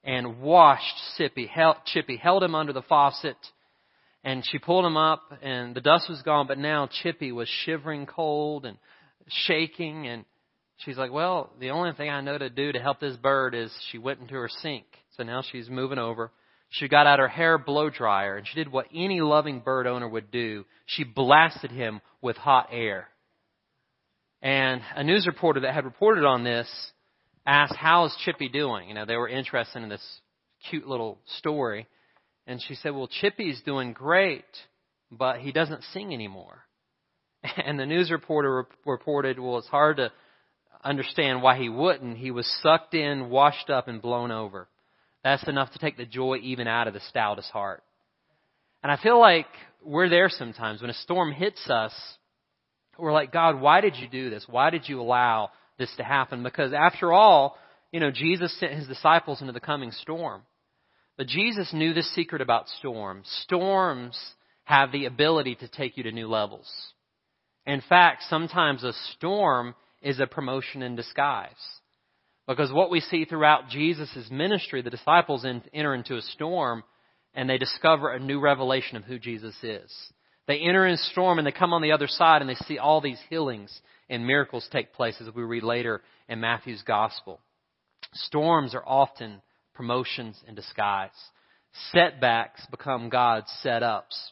and 0.02 0.40
washed 0.40 0.96
Chippy, 1.16 1.46
held, 1.46 1.76
Chippy, 1.86 2.16
held 2.16 2.42
him 2.42 2.56
under 2.56 2.72
the 2.72 2.82
faucet, 2.82 3.36
and 4.24 4.42
she 4.50 4.58
pulled 4.58 4.86
him 4.86 4.96
up, 4.96 5.22
and 5.42 5.76
the 5.76 5.82
dust 5.82 6.08
was 6.08 6.22
gone, 6.22 6.46
but 6.46 6.56
now 6.56 6.88
Chippy 7.02 7.30
was 7.30 7.46
shivering 7.64 8.06
cold 8.06 8.64
and 8.64 8.78
shaking, 9.28 10.06
and 10.06 10.24
she's 10.78 10.96
like, 10.96 11.12
well, 11.12 11.52
the 11.60 11.70
only 11.70 11.92
thing 11.92 12.08
I 12.08 12.22
know 12.22 12.38
to 12.38 12.48
do 12.48 12.72
to 12.72 12.80
help 12.80 13.00
this 13.00 13.16
bird 13.16 13.54
is 13.54 13.70
she 13.90 13.98
went 13.98 14.20
into 14.20 14.34
her 14.34 14.48
sink. 14.48 14.86
So 15.18 15.24
now 15.24 15.42
she's 15.52 15.68
moving 15.68 15.98
over. 15.98 16.32
She 16.70 16.88
got 16.88 17.06
out 17.06 17.18
her 17.18 17.28
hair 17.28 17.58
blow 17.58 17.90
dryer, 17.90 18.38
and 18.38 18.46
she 18.48 18.54
did 18.54 18.72
what 18.72 18.86
any 18.94 19.20
loving 19.20 19.60
bird 19.60 19.86
owner 19.86 20.08
would 20.08 20.30
do. 20.30 20.64
She 20.86 21.04
blasted 21.04 21.70
him 21.70 22.00
with 22.22 22.36
hot 22.36 22.68
air. 22.72 23.08
And 24.40 24.80
a 24.96 25.04
news 25.04 25.26
reporter 25.26 25.60
that 25.60 25.74
had 25.74 25.84
reported 25.84 26.24
on 26.24 26.44
this 26.44 26.68
asked, 27.46 27.76
How 27.76 28.06
is 28.06 28.16
Chippy 28.24 28.48
doing? 28.48 28.88
You 28.88 28.94
know, 28.94 29.04
they 29.04 29.16
were 29.16 29.28
interested 29.28 29.82
in 29.82 29.90
this 29.90 30.04
cute 30.70 30.86
little 30.86 31.18
story. 31.38 31.86
And 32.46 32.62
she 32.62 32.74
said, 32.74 32.94
Well, 32.94 33.08
Chippy's 33.08 33.60
doing 33.64 33.92
great, 33.92 34.44
but 35.10 35.40
he 35.40 35.52
doesn't 35.52 35.82
sing 35.92 36.12
anymore. 36.12 36.64
And 37.56 37.78
the 37.78 37.86
news 37.86 38.10
reporter 38.10 38.66
reported, 38.86 39.38
Well, 39.38 39.58
it's 39.58 39.68
hard 39.68 39.98
to 39.98 40.12
understand 40.82 41.42
why 41.42 41.58
he 41.58 41.68
wouldn't. 41.68 42.18
He 42.18 42.30
was 42.30 42.46
sucked 42.62 42.94
in, 42.94 43.30
washed 43.30 43.70
up, 43.70 43.88
and 43.88 44.00
blown 44.00 44.30
over. 44.30 44.68
That's 45.22 45.46
enough 45.48 45.72
to 45.72 45.78
take 45.78 45.96
the 45.96 46.04
joy 46.04 46.38
even 46.42 46.66
out 46.66 46.88
of 46.88 46.94
the 46.94 47.00
stoutest 47.08 47.50
heart. 47.50 47.82
And 48.82 48.92
I 48.92 48.98
feel 49.02 49.18
like 49.18 49.46
we're 49.82 50.10
there 50.10 50.28
sometimes. 50.28 50.82
When 50.82 50.90
a 50.90 50.94
storm 50.94 51.32
hits 51.32 51.68
us, 51.70 51.94
we're 52.98 53.12
like, 53.12 53.32
God, 53.32 53.60
why 53.60 53.80
did 53.80 53.96
you 53.96 54.08
do 54.08 54.28
this? 54.28 54.44
Why 54.46 54.68
did 54.70 54.88
you 54.88 55.00
allow 55.00 55.50
this 55.78 55.92
to 55.96 56.04
happen 56.04 56.42
because 56.42 56.72
after 56.72 57.12
all, 57.12 57.56
you 57.92 58.00
know, 58.00 58.10
Jesus 58.10 58.58
sent 58.58 58.72
his 58.72 58.88
disciples 58.88 59.40
into 59.40 59.52
the 59.52 59.60
coming 59.60 59.90
storm. 59.90 60.42
But 61.16 61.28
Jesus 61.28 61.72
knew 61.72 61.94
the 61.94 62.02
secret 62.02 62.42
about 62.42 62.68
storms. 62.68 63.28
Storms 63.44 64.18
have 64.64 64.90
the 64.90 65.06
ability 65.06 65.54
to 65.56 65.68
take 65.68 65.96
you 65.96 66.02
to 66.04 66.12
new 66.12 66.26
levels. 66.26 66.70
In 67.66 67.82
fact, 67.88 68.24
sometimes 68.28 68.82
a 68.82 68.92
storm 69.12 69.74
is 70.02 70.20
a 70.20 70.26
promotion 70.26 70.82
in 70.82 70.96
disguise. 70.96 71.50
Because 72.46 72.72
what 72.72 72.90
we 72.90 73.00
see 73.00 73.24
throughout 73.24 73.68
Jesus' 73.70 74.28
ministry, 74.30 74.82
the 74.82 74.90
disciples 74.90 75.46
enter 75.72 75.94
into 75.94 76.16
a 76.16 76.22
storm 76.22 76.82
and 77.32 77.48
they 77.48 77.58
discover 77.58 78.12
a 78.12 78.20
new 78.20 78.38
revelation 78.38 78.96
of 78.96 79.04
who 79.04 79.18
Jesus 79.18 79.54
is. 79.62 79.90
They 80.46 80.58
enter 80.58 80.86
in 80.86 80.94
a 80.94 80.98
storm 80.98 81.38
and 81.38 81.46
they 81.46 81.52
come 81.52 81.72
on 81.72 81.80
the 81.80 81.92
other 81.92 82.06
side 82.06 82.42
and 82.42 82.50
they 82.50 82.54
see 82.66 82.78
all 82.78 83.00
these 83.00 83.20
healings 83.30 83.80
and 84.10 84.26
miracles 84.26 84.68
take 84.70 84.92
place 84.92 85.16
as 85.20 85.34
we 85.34 85.42
read 85.42 85.62
later 85.62 86.02
in 86.28 86.40
Matthew's 86.40 86.82
gospel. 86.82 87.40
Storms 88.12 88.74
are 88.74 88.86
often 88.86 89.40
promotions 89.74 90.40
in 90.46 90.54
disguise. 90.54 91.10
Setbacks 91.92 92.64
become 92.70 93.08
God's 93.08 93.50
setups. 93.64 94.30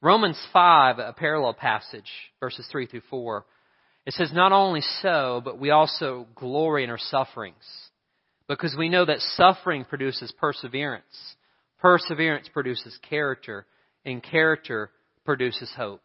Romans 0.00 0.40
5, 0.52 0.98
a 0.98 1.12
parallel 1.12 1.54
passage, 1.54 2.10
verses 2.40 2.66
3 2.70 2.86
through 2.86 3.02
4, 3.10 3.44
it 4.06 4.14
says, 4.14 4.32
Not 4.32 4.52
only 4.52 4.80
so, 5.02 5.42
but 5.44 5.58
we 5.58 5.70
also 5.70 6.26
glory 6.34 6.84
in 6.84 6.90
our 6.90 6.98
sufferings, 6.98 7.64
because 8.46 8.74
we 8.78 8.88
know 8.88 9.04
that 9.04 9.20
suffering 9.36 9.84
produces 9.84 10.32
perseverance. 10.40 11.04
Perseverance 11.80 12.48
produces 12.48 12.96
character, 13.08 13.66
and 14.04 14.22
character 14.22 14.90
produces 15.24 15.70
hope. 15.76 16.00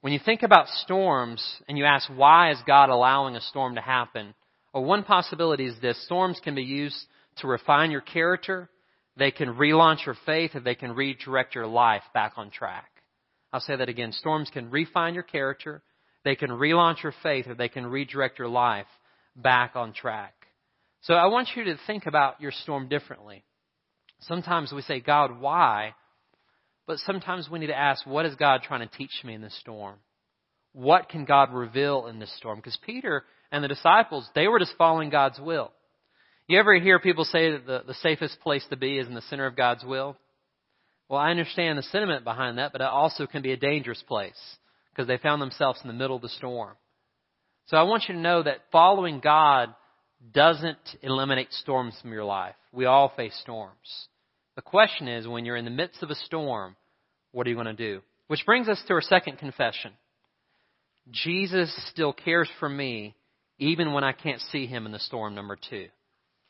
When 0.00 0.12
you 0.12 0.20
think 0.24 0.42
about 0.42 0.68
storms 0.68 1.44
and 1.68 1.76
you 1.76 1.84
ask 1.84 2.08
why 2.08 2.52
is 2.52 2.58
God 2.66 2.88
allowing 2.88 3.36
a 3.36 3.40
storm 3.40 3.74
to 3.74 3.80
happen, 3.80 4.34
well, 4.72 4.84
one 4.84 5.02
possibility 5.02 5.66
is 5.66 5.80
this. 5.80 6.02
Storms 6.04 6.40
can 6.42 6.54
be 6.54 6.62
used 6.62 6.96
to 7.40 7.46
refine 7.46 7.90
your 7.90 8.00
character, 8.00 8.68
they 9.16 9.30
can 9.30 9.54
relaunch 9.54 10.06
your 10.06 10.16
faith, 10.26 10.54
or 10.54 10.60
they 10.60 10.74
can 10.74 10.92
redirect 10.92 11.54
your 11.54 11.66
life 11.66 12.02
back 12.14 12.34
on 12.36 12.50
track. 12.50 12.88
I'll 13.52 13.60
say 13.60 13.76
that 13.76 13.88
again. 13.88 14.12
Storms 14.12 14.50
can 14.52 14.70
refine 14.70 15.14
your 15.14 15.22
character, 15.22 15.82
they 16.24 16.36
can 16.36 16.50
relaunch 16.50 17.02
your 17.02 17.14
faith, 17.22 17.46
or 17.48 17.54
they 17.54 17.68
can 17.68 17.86
redirect 17.86 18.38
your 18.38 18.48
life 18.48 18.86
back 19.34 19.72
on 19.74 19.92
track. 19.92 20.34
So 21.02 21.14
I 21.14 21.26
want 21.26 21.48
you 21.54 21.64
to 21.64 21.76
think 21.86 22.06
about 22.06 22.40
your 22.40 22.52
storm 22.52 22.88
differently. 22.88 23.44
Sometimes 24.20 24.72
we 24.72 24.82
say, 24.82 25.00
God, 25.00 25.40
why? 25.40 25.94
But 26.86 26.98
sometimes 26.98 27.48
we 27.50 27.58
need 27.58 27.68
to 27.68 27.78
ask, 27.78 28.06
what 28.06 28.26
is 28.26 28.34
God 28.34 28.62
trying 28.62 28.88
to 28.88 28.96
teach 28.96 29.22
me 29.24 29.34
in 29.34 29.42
this 29.42 29.58
storm? 29.60 29.96
What 30.72 31.08
can 31.08 31.24
God 31.24 31.52
reveal 31.52 32.06
in 32.06 32.18
this 32.18 32.34
storm? 32.36 32.58
Because 32.58 32.78
Peter 32.84 33.24
and 33.52 33.62
the 33.62 33.68
disciples, 33.68 34.28
they 34.34 34.48
were 34.48 34.58
just 34.58 34.74
following 34.76 35.10
God's 35.10 35.38
will. 35.38 35.72
You 36.48 36.58
ever 36.58 36.74
hear 36.74 36.98
people 36.98 37.24
say 37.24 37.52
that 37.52 37.66
the, 37.66 37.82
the 37.86 37.94
safest 37.94 38.40
place 38.40 38.64
to 38.70 38.76
be 38.76 38.98
is 38.98 39.06
in 39.06 39.14
the 39.14 39.20
center 39.22 39.44
of 39.44 39.54
God's 39.54 39.84
will? 39.84 40.16
Well, 41.08 41.20
I 41.20 41.30
understand 41.30 41.78
the 41.78 41.82
sentiment 41.82 42.24
behind 42.24 42.56
that, 42.56 42.72
but 42.72 42.80
it 42.80 42.86
also 42.86 43.26
can 43.26 43.42
be 43.42 43.52
a 43.52 43.56
dangerous 43.56 44.02
place 44.08 44.38
because 44.90 45.06
they 45.06 45.18
found 45.18 45.42
themselves 45.42 45.78
in 45.82 45.88
the 45.88 45.94
middle 45.94 46.16
of 46.16 46.22
the 46.22 46.28
storm. 46.30 46.74
So 47.66 47.76
I 47.76 47.82
want 47.82 48.04
you 48.08 48.14
to 48.14 48.20
know 48.20 48.42
that 48.42 48.64
following 48.72 49.20
God 49.20 49.74
doesn't 50.32 50.78
eliminate 51.02 51.52
storms 51.52 51.94
from 52.00 52.12
your 52.12 52.24
life. 52.24 52.54
We 52.72 52.86
all 52.86 53.12
face 53.14 53.38
storms. 53.42 54.08
The 54.56 54.62
question 54.62 55.06
is, 55.06 55.28
when 55.28 55.44
you're 55.44 55.56
in 55.56 55.66
the 55.66 55.70
midst 55.70 56.02
of 56.02 56.10
a 56.10 56.14
storm, 56.14 56.76
what 57.30 57.46
are 57.46 57.50
you 57.50 57.56
going 57.56 57.66
to 57.66 57.74
do? 57.74 58.00
Which 58.26 58.46
brings 58.46 58.68
us 58.68 58.82
to 58.88 58.94
our 58.94 59.02
second 59.02 59.36
confession. 59.36 59.92
Jesus 61.10 61.70
still 61.90 62.14
cares 62.14 62.50
for 62.58 62.68
me 62.70 63.14
even 63.58 63.92
when 63.92 64.04
I 64.04 64.12
can't 64.12 64.40
see 64.50 64.66
him 64.66 64.86
in 64.86 64.92
the 64.92 64.98
storm, 64.98 65.34
number 65.34 65.58
two. 65.68 65.88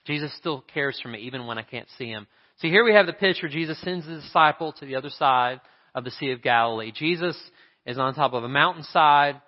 Jesus 0.08 0.34
still 0.38 0.64
cares 0.72 0.98
for 1.02 1.08
me 1.08 1.18
even 1.20 1.46
when 1.46 1.58
I 1.58 1.62
can't 1.62 1.86
see 1.98 2.06
him. 2.08 2.26
See, 2.60 2.70
here 2.70 2.82
we 2.82 2.94
have 2.94 3.04
the 3.04 3.12
picture. 3.12 3.46
Jesus 3.46 3.78
sends 3.82 4.06
his 4.06 4.24
disciple 4.24 4.72
to 4.72 4.86
the 4.86 4.96
other 4.96 5.10
side 5.10 5.60
of 5.94 6.04
the 6.04 6.10
Sea 6.10 6.32
of 6.32 6.42
Galilee. 6.42 6.92
Jesus 6.92 7.36
is 7.84 7.98
on 7.98 8.14
top 8.14 8.32
of 8.32 8.42
a 8.42 8.48
mountainside, 8.48 9.40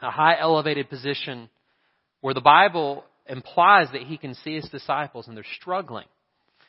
a 0.00 0.10
high 0.10 0.38
elevated 0.38 0.88
position 0.88 1.50
where 2.20 2.32
the 2.32 2.40
Bible 2.40 3.04
implies 3.26 3.88
that 3.92 4.02
he 4.02 4.16
can 4.16 4.34
see 4.36 4.54
his 4.54 4.68
disciples 4.70 5.26
and 5.26 5.36
they're 5.36 5.44
struggling. 5.60 6.06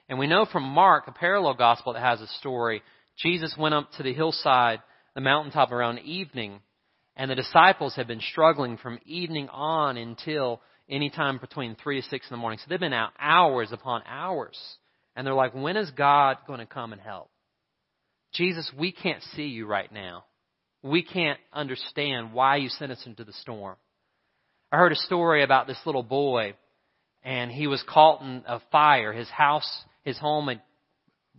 And 0.09 0.17
we 0.17 0.25
know 0.25 0.47
from 0.51 0.63
Mark, 0.63 1.03
a 1.07 1.11
parallel 1.11 1.53
gospel 1.53 1.93
that 1.93 2.01
has 2.01 2.21
a 2.21 2.27
story, 2.39 2.81
Jesus 3.15 3.53
went 3.59 3.75
up 3.75 3.91
to 3.97 4.03
the 4.03 4.13
hillside, 4.13 4.79
the 5.13 5.21
mountaintop 5.21 5.71
around 5.71 5.99
evening, 5.99 6.61
and 7.15 7.29
the 7.29 7.35
disciples 7.35 7.95
had 7.95 8.07
been 8.07 8.21
struggling 8.31 8.77
from 8.77 8.97
evening 9.05 9.49
on 9.49 9.97
until 9.97 10.61
any 10.89 11.09
time 11.09 11.37
between 11.37 11.75
3 11.75 12.01
to 12.01 12.07
6 12.07 12.27
in 12.29 12.33
the 12.33 12.37
morning. 12.37 12.59
So 12.59 12.65
they've 12.69 12.79
been 12.79 12.93
out 12.93 13.11
hours 13.19 13.71
upon 13.71 14.03
hours. 14.07 14.57
And 15.15 15.25
they're 15.25 15.33
like, 15.33 15.53
when 15.53 15.77
is 15.77 15.89
God 15.91 16.37
going 16.47 16.59
to 16.59 16.65
come 16.65 16.93
and 16.93 17.01
help? 17.01 17.29
Jesus, 18.33 18.71
we 18.77 18.91
can't 18.91 19.23
see 19.35 19.47
you 19.47 19.65
right 19.65 19.91
now. 19.91 20.25
We 20.81 21.03
can't 21.03 21.39
understand 21.51 22.33
why 22.33 22.57
you 22.57 22.69
sent 22.69 22.91
us 22.91 23.03
into 23.05 23.23
the 23.23 23.33
storm. 23.33 23.75
I 24.71 24.77
heard 24.77 24.91
a 24.91 24.95
story 24.95 25.43
about 25.43 25.67
this 25.67 25.79
little 25.85 26.03
boy, 26.03 26.53
and 27.23 27.51
he 27.51 27.67
was 27.67 27.83
caught 27.87 28.21
in 28.21 28.43
a 28.47 28.61
fire. 28.71 29.11
His 29.11 29.29
house, 29.29 29.83
his 30.03 30.17
home 30.17 30.47
had 30.47 30.61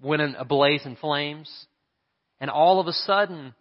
went 0.03 0.21
in 0.21 0.35
ablaze 0.35 0.85
in 0.85 0.97
flames. 0.97 1.51
And 2.41 2.51
all 2.51 2.81
of 2.81 2.87
a 2.87 2.93
sudden, 2.93 3.55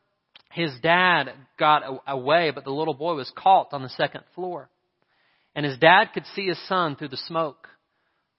his 0.51 0.71
dad 0.81 1.31
got 1.57 1.83
away, 2.07 2.51
but 2.53 2.63
the 2.63 2.71
little 2.71 2.93
boy 2.93 3.13
was 3.13 3.31
caught 3.37 3.73
on 3.73 3.83
the 3.83 3.89
second 3.89 4.23
floor. 4.35 4.69
And 5.55 5.65
his 5.65 5.77
dad 5.77 6.11
could 6.13 6.25
see 6.35 6.47
his 6.47 6.67
son 6.67 6.95
through 6.95 7.09
the 7.09 7.17
smoke, 7.17 7.67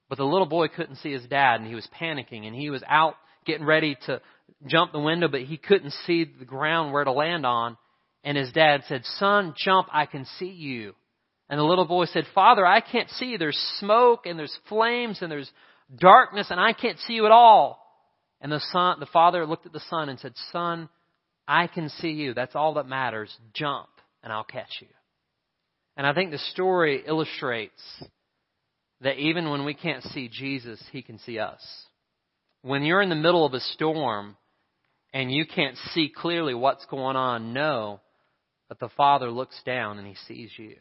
but 0.08 0.18
the 0.18 0.24
little 0.24 0.46
boy 0.46 0.68
couldn't 0.68 0.96
see 0.96 1.12
his 1.12 1.26
dad, 1.26 1.60
and 1.60 1.66
he 1.66 1.74
was 1.74 1.88
panicking, 2.00 2.46
and 2.46 2.54
he 2.54 2.70
was 2.70 2.82
out 2.86 3.14
getting 3.44 3.66
ready 3.66 3.96
to 4.06 4.20
jump 4.66 4.92
the 4.92 5.00
window, 5.00 5.28
but 5.28 5.42
he 5.42 5.56
couldn't 5.56 5.92
see 6.06 6.24
the 6.24 6.44
ground 6.44 6.92
where 6.92 7.04
to 7.04 7.12
land 7.12 7.46
on. 7.46 7.76
And 8.22 8.36
his 8.36 8.52
dad 8.52 8.82
said, 8.86 9.04
Son, 9.04 9.54
jump, 9.56 9.88
I 9.92 10.06
can 10.06 10.26
see 10.38 10.50
you. 10.50 10.94
And 11.48 11.58
the 11.58 11.64
little 11.64 11.86
boy 11.86 12.04
said, 12.04 12.24
Father, 12.34 12.66
I 12.66 12.80
can't 12.80 13.08
see 13.10 13.26
you. 13.26 13.38
There's 13.38 13.58
smoke 13.78 14.26
and 14.26 14.38
there's 14.38 14.56
flames 14.68 15.18
and 15.20 15.30
there's 15.30 15.50
darkness 15.98 16.48
and 16.50 16.60
I 16.60 16.72
can't 16.72 16.98
see 17.00 17.14
you 17.14 17.26
at 17.26 17.32
all. 17.32 17.80
And 18.40 18.52
the 18.52 18.60
son, 18.72 19.00
the 19.00 19.06
father 19.06 19.44
looked 19.46 19.66
at 19.66 19.72
the 19.72 19.82
son 19.90 20.08
and 20.08 20.18
said, 20.20 20.32
Son, 20.52 20.88
I 21.48 21.66
can 21.66 21.88
see 21.88 22.10
you. 22.10 22.34
That's 22.34 22.54
all 22.54 22.74
that 22.74 22.86
matters. 22.86 23.36
Jump 23.52 23.88
and 24.22 24.32
I'll 24.32 24.44
catch 24.44 24.70
you. 24.80 24.86
And 25.96 26.06
I 26.06 26.14
think 26.14 26.30
the 26.30 26.38
story 26.38 27.02
illustrates 27.06 27.82
that 29.00 29.18
even 29.18 29.50
when 29.50 29.64
we 29.64 29.74
can't 29.74 30.02
see 30.04 30.28
Jesus, 30.28 30.82
He 30.92 31.02
can 31.02 31.18
see 31.18 31.38
us. 31.38 31.60
When 32.62 32.82
you're 32.82 33.02
in 33.02 33.08
the 33.08 33.14
middle 33.14 33.46
of 33.46 33.54
a 33.54 33.60
storm 33.60 34.36
and 35.12 35.32
you 35.32 35.46
can't 35.46 35.76
see 35.92 36.12
clearly 36.14 36.54
what's 36.54 36.84
going 36.86 37.16
on, 37.16 37.52
know 37.52 38.00
that 38.68 38.78
the 38.78 38.90
Father 38.96 39.30
looks 39.30 39.60
down 39.64 39.98
and 39.98 40.06
He 40.06 40.16
sees 40.28 40.50
you 40.56 40.76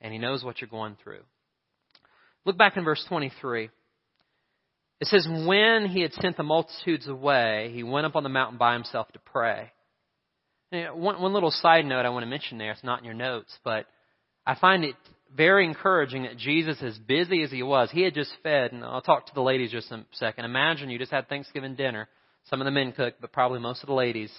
and 0.00 0.12
He 0.12 0.18
knows 0.18 0.42
what 0.42 0.60
you're 0.60 0.68
going 0.68 0.96
through. 1.02 1.22
Look 2.44 2.58
back 2.58 2.76
in 2.76 2.84
verse 2.84 3.04
23. 3.08 3.70
It 5.00 5.08
says, 5.08 5.26
When 5.28 5.86
he 5.86 6.00
had 6.00 6.12
sent 6.12 6.36
the 6.36 6.42
multitudes 6.42 7.08
away, 7.08 7.72
he 7.74 7.82
went 7.82 8.06
up 8.06 8.16
on 8.16 8.22
the 8.22 8.28
mountain 8.28 8.56
by 8.56 8.74
himself 8.74 9.10
to 9.12 9.18
pray. 9.18 9.72
one, 10.70 11.20
one 11.20 11.32
little 11.32 11.50
side 11.50 11.84
note 11.84 12.06
I 12.06 12.10
want 12.10 12.22
to 12.22 12.30
mention 12.30 12.56
there, 12.58 12.70
it's 12.70 12.84
not 12.84 13.00
in 13.00 13.04
your 13.04 13.14
notes, 13.14 13.52
but 13.64 13.86
I 14.46 14.54
find 14.56 14.84
it 14.84 14.96
very 15.36 15.64
encouraging 15.64 16.24
that 16.24 16.36
Jesus, 16.36 16.82
as 16.82 16.98
busy 16.98 17.42
as 17.42 17.50
he 17.50 17.62
was, 17.62 17.90
he 17.90 18.02
had 18.02 18.14
just 18.14 18.32
fed, 18.42 18.72
and 18.72 18.84
I'll 18.84 19.00
talk 19.00 19.26
to 19.26 19.34
the 19.34 19.40
ladies 19.40 19.70
just 19.70 19.90
a 19.90 20.04
second. 20.12 20.44
Imagine 20.44 20.90
you 20.90 20.98
just 20.98 21.12
had 21.12 21.28
Thanksgiving 21.28 21.74
dinner. 21.74 22.08
Some 22.50 22.60
of 22.60 22.64
the 22.64 22.70
men 22.70 22.92
cooked, 22.92 23.20
but 23.20 23.32
probably 23.32 23.60
most 23.60 23.82
of 23.82 23.86
the 23.86 23.94
ladies. 23.94 24.32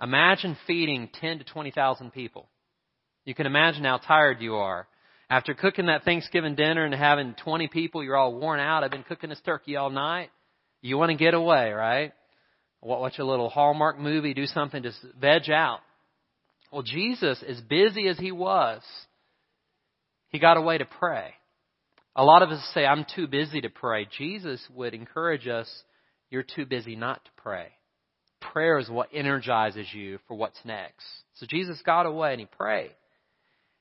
Imagine 0.00 0.56
feeding 0.66 1.10
10 1.20 1.38
to 1.38 1.44
20,000 1.44 2.12
people. 2.12 2.48
You 3.24 3.34
can 3.34 3.46
imagine 3.46 3.84
how 3.84 3.98
tired 3.98 4.40
you 4.40 4.56
are. 4.56 4.88
After 5.30 5.54
cooking 5.54 5.86
that 5.86 6.04
Thanksgiving 6.04 6.56
dinner 6.56 6.84
and 6.84 6.94
having 6.94 7.34
20 7.44 7.68
people, 7.68 8.02
you're 8.02 8.16
all 8.16 8.34
worn 8.34 8.58
out. 8.58 8.82
I've 8.84 8.90
been 8.90 9.04
cooking 9.04 9.30
this 9.30 9.40
turkey 9.44 9.76
all 9.76 9.90
night. 9.90 10.30
You 10.80 10.98
want 10.98 11.10
to 11.10 11.16
get 11.16 11.34
away, 11.34 11.70
right? 11.70 12.12
Watch 12.80 13.18
a 13.18 13.24
little 13.24 13.48
Hallmark 13.48 13.98
movie, 13.98 14.34
do 14.34 14.46
something, 14.46 14.82
just 14.82 14.98
veg 15.20 15.48
out. 15.50 15.78
Well, 16.72 16.82
Jesus, 16.82 17.42
as 17.46 17.60
busy 17.60 18.08
as 18.08 18.18
he 18.18 18.32
was, 18.32 18.82
he 20.32 20.38
got 20.38 20.56
away 20.56 20.78
to 20.78 20.84
pray. 20.84 21.34
A 22.16 22.24
lot 22.24 22.42
of 22.42 22.50
us 22.50 22.70
say, 22.74 22.84
I'm 22.84 23.06
too 23.14 23.26
busy 23.26 23.60
to 23.60 23.70
pray. 23.70 24.06
Jesus 24.18 24.60
would 24.74 24.94
encourage 24.94 25.46
us, 25.46 25.70
you're 26.30 26.42
too 26.42 26.66
busy 26.66 26.96
not 26.96 27.24
to 27.24 27.30
pray. 27.36 27.68
Prayer 28.40 28.78
is 28.78 28.90
what 28.90 29.10
energizes 29.14 29.86
you 29.94 30.18
for 30.26 30.34
what's 30.34 30.58
next. 30.64 31.04
So 31.34 31.46
Jesus 31.48 31.80
got 31.86 32.06
away 32.06 32.32
and 32.32 32.40
he 32.40 32.46
prayed. 32.46 32.94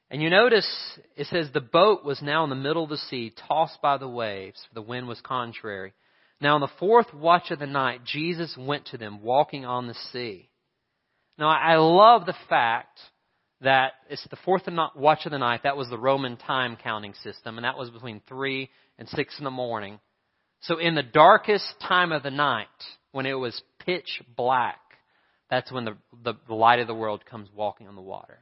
And 0.10 0.22
you 0.22 0.30
notice 0.30 0.68
it 1.16 1.28
says 1.28 1.50
the 1.54 1.62
boat 1.62 2.04
was 2.04 2.22
now 2.22 2.44
in 2.44 2.50
the 2.50 2.56
middle 2.56 2.84
of 2.84 2.90
the 2.90 2.98
sea, 2.98 3.34
tossed 3.48 3.82
by 3.82 3.98
the 3.98 4.10
waves, 4.10 4.62
for 4.68 4.76
the 4.76 4.82
wind 4.82 5.08
was 5.08 5.22
contrary. 5.22 5.94
Now, 6.42 6.56
in 6.56 6.62
the 6.62 6.68
fourth 6.80 7.14
watch 7.14 7.52
of 7.52 7.60
the 7.60 7.68
night, 7.68 8.02
Jesus 8.04 8.58
went 8.58 8.88
to 8.88 8.98
them, 8.98 9.22
walking 9.22 9.64
on 9.64 9.88
the 9.88 9.96
sea. 10.12 10.50
Now, 11.38 11.50
I 11.50 11.76
love 11.78 12.26
the 12.26 12.36
fact 12.50 13.00
that 13.62 13.94
it's 14.10 14.26
the 14.30 14.38
fourth 14.44 14.64
watch 14.96 15.26
of 15.26 15.32
the 15.32 15.38
night. 15.38 15.62
That 15.64 15.78
was 15.78 15.90
the 15.90 15.98
Roman 15.98 16.38
time 16.38 16.78
counting 16.82 17.14
system, 17.24 17.58
and 17.58 17.66
that 17.66 17.78
was 17.78 17.90
between 17.90 18.22
3 18.28 18.70
and 18.98 19.08
6 19.08 19.38
in 19.38 19.44
the 19.44 19.52
morning. 19.52 20.00
So, 20.62 20.78
in 20.78 20.96
the 20.96 21.04
darkest 21.04 21.66
time 21.88 22.12
of 22.12 22.24
the 22.24 22.32
night, 22.32 22.68
when 23.12 23.26
it 23.26 23.34
was 23.34 23.62
pitch 23.86 24.22
black, 24.36 24.80
that's 25.50 25.72
when 25.72 25.86
the, 25.86 25.98
the, 26.24 26.34
the 26.48 26.54
light 26.54 26.80
of 26.80 26.88
the 26.88 26.96
world 26.96 27.26
comes 27.26 27.50
walking 27.54 27.88
on 27.88 27.96
the 27.96 28.02
water. 28.02 28.40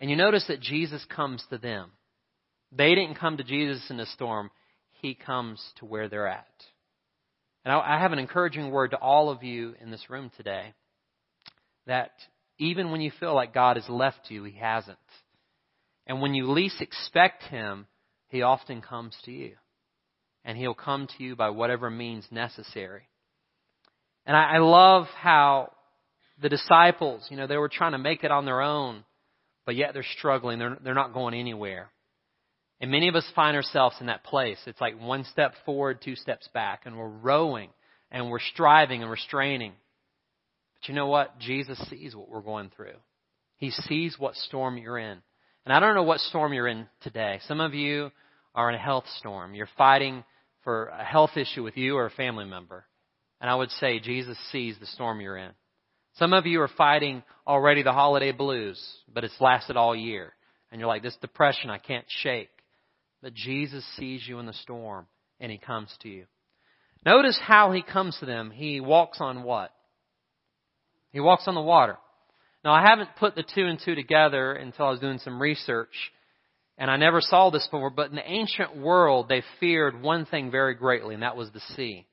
And 0.00 0.10
you 0.10 0.16
notice 0.16 0.44
that 0.48 0.60
Jesus 0.60 1.04
comes 1.14 1.44
to 1.50 1.58
them. 1.58 1.90
They 2.70 2.94
didn't 2.94 3.18
come 3.18 3.36
to 3.36 3.44
Jesus 3.44 3.84
in 3.90 4.00
a 4.00 4.06
storm. 4.06 4.50
He 5.00 5.14
comes 5.14 5.62
to 5.76 5.84
where 5.84 6.08
they're 6.08 6.28
at. 6.28 6.46
And 7.64 7.72
I 7.72 7.98
have 8.00 8.12
an 8.12 8.18
encouraging 8.18 8.70
word 8.70 8.90
to 8.90 8.96
all 8.96 9.30
of 9.30 9.42
you 9.42 9.74
in 9.80 9.90
this 9.90 10.10
room 10.10 10.30
today 10.36 10.74
that 11.86 12.12
even 12.62 12.90
when 12.90 13.00
you 13.00 13.12
feel 13.18 13.34
like 13.34 13.54
God 13.54 13.76
has 13.76 13.88
left 13.88 14.30
you, 14.30 14.44
He 14.44 14.58
hasn't. 14.58 14.98
And 16.06 16.20
when 16.20 16.34
you 16.34 16.50
least 16.50 16.80
expect 16.80 17.44
Him, 17.44 17.86
He 18.28 18.42
often 18.42 18.80
comes 18.80 19.16
to 19.24 19.32
you. 19.32 19.56
And 20.44 20.58
He'll 20.58 20.74
come 20.74 21.06
to 21.16 21.24
you 21.24 21.36
by 21.36 21.50
whatever 21.50 21.90
means 21.90 22.26
necessary. 22.30 23.02
And 24.26 24.36
I, 24.36 24.54
I 24.54 24.58
love 24.58 25.06
how 25.16 25.72
the 26.40 26.48
disciples, 26.48 27.26
you 27.30 27.36
know, 27.36 27.46
they 27.46 27.56
were 27.56 27.68
trying 27.68 27.92
to 27.92 27.98
make 27.98 28.24
it 28.24 28.30
on 28.30 28.44
their 28.44 28.60
own 28.60 29.04
but 29.64 29.76
yet 29.76 29.94
they're 29.94 30.04
struggling. 30.18 30.58
They're, 30.58 30.78
they're 30.82 30.94
not 30.94 31.14
going 31.14 31.34
anywhere. 31.34 31.90
And 32.80 32.90
many 32.90 33.08
of 33.08 33.14
us 33.14 33.30
find 33.34 33.56
ourselves 33.56 33.96
in 34.00 34.06
that 34.06 34.24
place. 34.24 34.58
It's 34.66 34.80
like 34.80 35.00
one 35.00 35.24
step 35.24 35.54
forward, 35.64 36.00
two 36.02 36.16
steps 36.16 36.48
back, 36.52 36.82
and 36.84 36.96
we're 36.96 37.08
rowing 37.08 37.70
and 38.10 38.28
we're 38.28 38.40
striving 38.40 39.02
and 39.02 39.10
we're 39.10 39.16
straining. 39.16 39.72
But 40.82 40.88
you 40.88 40.94
know 40.96 41.06
what? 41.06 41.38
Jesus 41.38 41.78
sees 41.88 42.16
what 42.16 42.28
we're 42.28 42.40
going 42.40 42.70
through. 42.74 42.96
He 43.56 43.70
sees 43.70 44.16
what 44.18 44.34
storm 44.34 44.76
you're 44.76 44.98
in. 44.98 45.22
And 45.64 45.72
I 45.72 45.78
don't 45.78 45.94
know 45.94 46.02
what 46.02 46.18
storm 46.18 46.52
you're 46.52 46.66
in 46.66 46.88
today. 47.02 47.38
Some 47.46 47.60
of 47.60 47.72
you 47.72 48.10
are 48.52 48.68
in 48.68 48.74
a 48.74 48.82
health 48.82 49.04
storm. 49.18 49.54
You're 49.54 49.68
fighting 49.78 50.24
for 50.64 50.86
a 50.86 51.04
health 51.04 51.36
issue 51.36 51.62
with 51.62 51.76
you 51.76 51.96
or 51.96 52.06
a 52.06 52.10
family 52.10 52.46
member. 52.46 52.84
And 53.40 53.48
I 53.48 53.54
would 53.54 53.70
say 53.70 54.00
Jesus 54.00 54.36
sees 54.50 54.76
the 54.80 54.86
storm 54.86 55.20
you're 55.20 55.36
in. 55.36 55.52
Some 56.14 56.32
of 56.32 56.46
you 56.46 56.60
are 56.62 56.70
fighting 56.76 57.22
already 57.46 57.84
the 57.84 57.92
holiday 57.92 58.32
blues, 58.32 58.84
but 59.12 59.22
it's 59.22 59.40
lasted 59.40 59.76
all 59.76 59.94
year. 59.94 60.32
And 60.72 60.80
you're 60.80 60.88
like, 60.88 61.04
this 61.04 61.16
depression 61.20 61.70
I 61.70 61.78
can't 61.78 62.06
shake. 62.08 62.50
But 63.22 63.34
Jesus 63.34 63.84
sees 63.96 64.26
you 64.26 64.40
in 64.40 64.46
the 64.46 64.52
storm 64.52 65.06
and 65.38 65.52
he 65.52 65.58
comes 65.58 65.94
to 66.00 66.08
you. 66.08 66.24
Notice 67.06 67.38
how 67.40 67.70
he 67.70 67.82
comes 67.82 68.16
to 68.18 68.26
them. 68.26 68.50
He 68.50 68.80
walks 68.80 69.18
on 69.20 69.44
what? 69.44 69.70
He 71.12 71.20
walks 71.20 71.44
on 71.46 71.54
the 71.54 71.60
water. 71.60 71.96
Now 72.64 72.72
I 72.72 72.82
haven't 72.82 73.16
put 73.18 73.34
the 73.34 73.44
two 73.54 73.66
and 73.66 73.78
two 73.84 73.94
together 73.94 74.52
until 74.52 74.86
I 74.86 74.90
was 74.90 75.00
doing 75.00 75.18
some 75.18 75.40
research. 75.40 76.12
And 76.78 76.90
I 76.90 76.96
never 76.96 77.20
saw 77.20 77.50
this 77.50 77.68
before, 77.70 77.90
but 77.90 78.10
in 78.10 78.16
the 78.16 78.28
ancient 78.28 78.76
world, 78.76 79.28
they 79.28 79.42
feared 79.60 80.00
one 80.00 80.24
thing 80.24 80.50
very 80.50 80.74
greatly, 80.74 81.14
and 81.14 81.22
that 81.22 81.36
was 81.36 81.50
the 81.50 81.60
sea. 81.76 82.06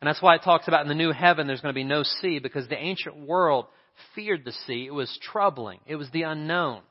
And 0.00 0.08
that's 0.08 0.22
why 0.22 0.36
it 0.36 0.42
talks 0.44 0.68
about 0.68 0.82
in 0.82 0.88
the 0.88 0.94
new 0.94 1.12
heaven 1.12 1.46
there's 1.46 1.60
going 1.60 1.74
to 1.74 1.78
be 1.78 1.84
no 1.84 2.02
sea, 2.02 2.38
because 2.38 2.68
the 2.68 2.78
ancient 2.78 3.16
world 3.26 3.66
feared 4.14 4.44
the 4.44 4.52
sea. 4.66 4.86
It 4.86 4.94
was 4.94 5.18
troubling. 5.20 5.80
It 5.86 5.96
was 5.96 6.08
the 6.10 6.22
unknown. 6.22 6.82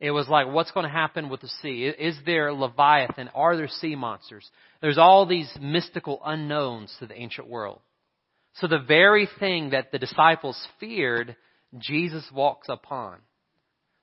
It 0.00 0.12
was 0.12 0.28
like, 0.28 0.46
what's 0.46 0.70
going 0.70 0.84
to 0.86 0.92
happen 0.92 1.28
with 1.28 1.40
the 1.40 1.50
sea? 1.60 1.86
Is 1.86 2.16
there 2.24 2.52
Leviathan? 2.52 3.30
Are 3.34 3.56
there 3.56 3.68
sea 3.68 3.96
monsters? 3.96 4.48
There's 4.80 4.98
all 4.98 5.26
these 5.26 5.50
mystical 5.60 6.20
unknowns 6.24 6.94
to 7.00 7.06
the 7.06 7.18
ancient 7.18 7.48
world. 7.48 7.80
So 8.60 8.66
the 8.66 8.78
very 8.78 9.28
thing 9.38 9.70
that 9.70 9.92
the 9.92 9.98
disciples 9.98 10.58
feared, 10.80 11.36
Jesus 11.78 12.28
walks 12.32 12.68
upon. 12.68 13.18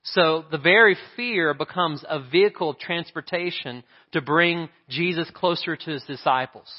So 0.03 0.45
the 0.51 0.59
very 0.59 0.95
fear 1.15 1.53
becomes 1.53 2.05
a 2.07 2.21
vehicle 2.21 2.69
of 2.69 2.79
transportation 2.79 3.83
to 4.11 4.21
bring 4.21 4.69
Jesus 4.87 5.29
closer 5.33 5.75
to 5.75 5.91
his 5.91 6.03
disciples. 6.03 6.71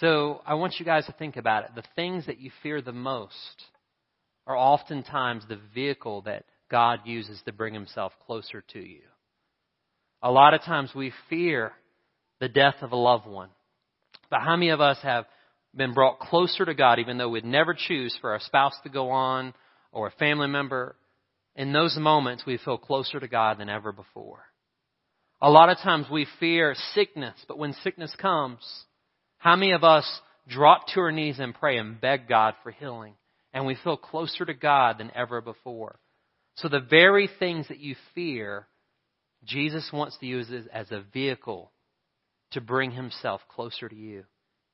So 0.00 0.42
I 0.44 0.54
want 0.54 0.74
you 0.78 0.84
guys 0.84 1.06
to 1.06 1.12
think 1.12 1.36
about 1.36 1.64
it. 1.64 1.70
The 1.76 1.84
things 1.94 2.26
that 2.26 2.40
you 2.40 2.50
fear 2.62 2.82
the 2.82 2.92
most 2.92 3.64
are 4.46 4.56
oftentimes 4.56 5.44
the 5.48 5.60
vehicle 5.72 6.22
that 6.22 6.44
God 6.68 7.00
uses 7.04 7.40
to 7.44 7.52
bring 7.52 7.72
himself 7.72 8.12
closer 8.26 8.64
to 8.72 8.80
you. 8.80 9.02
A 10.20 10.32
lot 10.32 10.52
of 10.52 10.62
times 10.62 10.90
we 10.94 11.12
fear 11.30 11.72
the 12.40 12.48
death 12.48 12.76
of 12.82 12.90
a 12.90 12.96
loved 12.96 13.26
one. 13.26 13.50
But 14.30 14.40
how 14.40 14.56
many 14.56 14.70
of 14.70 14.80
us 14.80 14.98
have 15.02 15.26
been 15.76 15.94
brought 15.94 16.20
closer 16.20 16.64
to 16.64 16.74
God 16.74 16.98
even 16.98 17.18
though 17.18 17.28
we'd 17.28 17.44
never 17.44 17.74
choose 17.74 18.16
for 18.20 18.32
our 18.32 18.40
spouse 18.40 18.74
to 18.82 18.88
go 18.88 19.10
on 19.10 19.54
or 19.92 20.08
a 20.08 20.12
family 20.12 20.48
member? 20.48 20.96
In 21.56 21.72
those 21.72 21.96
moments 21.98 22.44
we 22.46 22.58
feel 22.58 22.78
closer 22.78 23.20
to 23.20 23.28
God 23.28 23.58
than 23.58 23.68
ever 23.68 23.92
before. 23.92 24.44
A 25.40 25.50
lot 25.50 25.68
of 25.68 25.78
times 25.78 26.06
we 26.10 26.26
fear 26.40 26.74
sickness, 26.94 27.36
but 27.46 27.58
when 27.58 27.74
sickness 27.82 28.14
comes, 28.20 28.60
how 29.38 29.56
many 29.56 29.72
of 29.72 29.84
us 29.84 30.06
drop 30.48 30.86
to 30.88 31.00
our 31.00 31.12
knees 31.12 31.38
and 31.38 31.54
pray 31.54 31.76
and 31.76 32.00
beg 32.00 32.28
God 32.28 32.54
for 32.62 32.70
healing? 32.70 33.14
And 33.52 33.66
we 33.66 33.76
feel 33.84 33.96
closer 33.96 34.44
to 34.44 34.54
God 34.54 34.98
than 34.98 35.12
ever 35.14 35.40
before. 35.40 36.00
So 36.56 36.68
the 36.68 36.80
very 36.80 37.28
things 37.38 37.68
that 37.68 37.78
you 37.78 37.94
fear, 38.14 38.66
Jesus 39.44 39.90
wants 39.92 40.16
to 40.18 40.26
use 40.26 40.50
as 40.72 40.90
a 40.90 41.04
vehicle 41.12 41.70
to 42.52 42.60
bring 42.60 42.92
himself 42.92 43.40
closer 43.48 43.88
to 43.88 43.94
you. 43.94 44.24